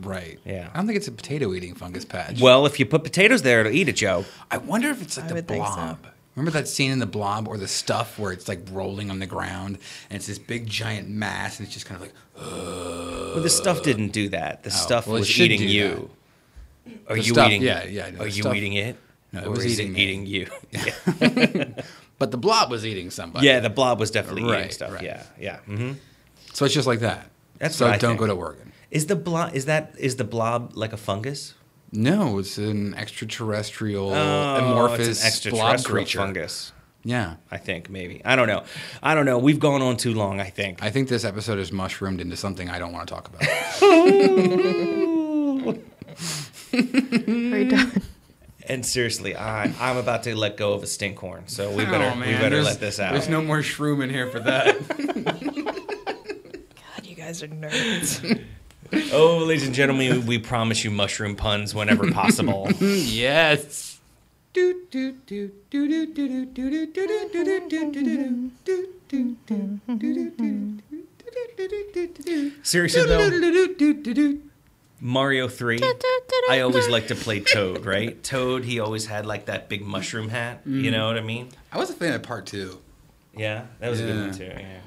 [0.00, 0.38] Right.
[0.44, 0.70] Yeah.
[0.72, 2.40] I don't think it's a potato eating fungus patch.
[2.40, 4.24] Well, if you put potatoes there, it'll eat it, Joe.
[4.50, 5.98] I wonder if it's like I the blob.
[6.02, 6.10] so.
[6.36, 9.26] Remember that scene in The Blob or the stuff where it's like rolling on the
[9.26, 9.78] ground
[10.08, 12.14] and it's this big giant mass and it's just kind of like,
[13.34, 14.62] Well, the stuff didn't do that.
[14.62, 16.10] The stuff well, was eating you.
[17.08, 17.62] Are The you stuff- eating?
[17.62, 18.96] yeah, yeah, no, Are you stuff- eating it?
[19.32, 20.00] No, it Or was eating me.
[20.02, 20.46] eating you.
[22.18, 23.46] but the blob was eating somebody.
[23.46, 24.92] Yeah, the blob was definitely eating stuff.
[24.92, 25.02] right.
[25.02, 25.56] Yeah, yeah.
[25.60, 25.92] hmm
[26.52, 27.28] So it's just like that.
[27.58, 28.18] That's so don't think.
[28.20, 28.72] go to Oregon.
[28.90, 29.54] Is the blob?
[29.54, 29.94] Is that?
[29.98, 31.54] Is the blob like a fungus?
[31.92, 36.18] No, it's an extraterrestrial Oh, amorphous it's an blob creature.
[36.18, 36.72] fungus.
[37.02, 37.36] Yeah.
[37.50, 38.20] I think maybe.
[38.24, 38.62] I don't know.
[39.02, 39.38] I don't know.
[39.38, 40.38] We've gone on too long.
[40.40, 40.82] I think.
[40.82, 43.42] I think this episode is mushroomed into something I don't want to talk about.
[46.72, 48.02] We're done.
[48.68, 52.12] And seriously, I, I'm about to let go of a stinkhorn, so we oh, better
[52.14, 53.14] Oh, we better there's- let this out.
[53.14, 54.78] There's no more shroom in here for that.
[56.94, 58.44] God, you guys are nerds.
[59.12, 62.68] Oh, ladies and gentlemen, we promise you mushroom puns whenever possible.
[62.80, 63.98] yes.
[72.62, 74.28] Seriously though,
[75.02, 75.80] Mario 3,
[76.50, 78.22] I always like to play Toad, right?
[78.22, 80.60] Toad, he always had like that big mushroom hat.
[80.66, 81.48] You know what I mean?
[81.72, 82.78] I was a fan of part two.
[83.36, 84.44] Yeah, that was a good one too.
[84.44, 84.80] Yeah.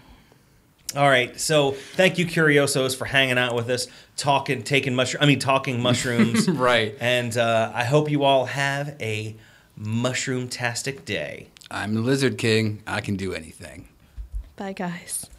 [0.95, 5.23] All right, so thank you, Curiosos, for hanging out with us, talking, taking mushroom.
[5.23, 6.47] I mean, talking mushrooms.
[6.53, 6.95] Right.
[6.99, 9.35] And uh, I hope you all have a
[9.75, 11.47] mushroom-tastic day.
[11.71, 12.83] I'm the Lizard King.
[12.85, 13.87] I can do anything.
[14.55, 15.29] Bye, guys.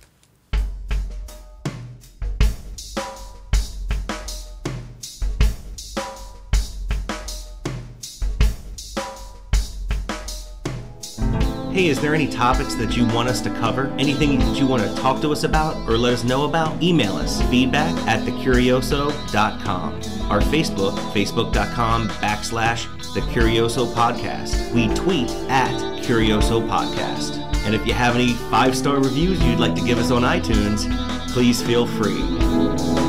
[11.75, 13.93] Hey, is there any topics that you want us to cover?
[13.99, 16.81] Anything that you want to talk to us about or let us know about?
[16.81, 19.95] Email us feedback at thecurioso.com.
[20.31, 24.73] Our Facebook, facebook.com backslash the Curioso Podcast.
[24.73, 27.39] We tweet at Curioso Podcast.
[27.67, 30.89] And if you have any five star reviews you'd like to give us on iTunes,
[31.33, 33.03] please feel free.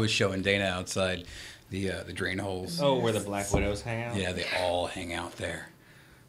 [0.00, 1.24] Was showing Dana outside
[1.70, 2.80] the uh, the drain holes.
[2.80, 4.16] Oh, where the Black Widows hang out?
[4.16, 5.68] Yeah, they all hang out there.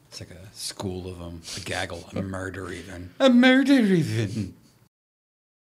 [0.09, 3.11] It's like a school of them, a gaggle, a murder even.
[3.19, 4.53] A murder even.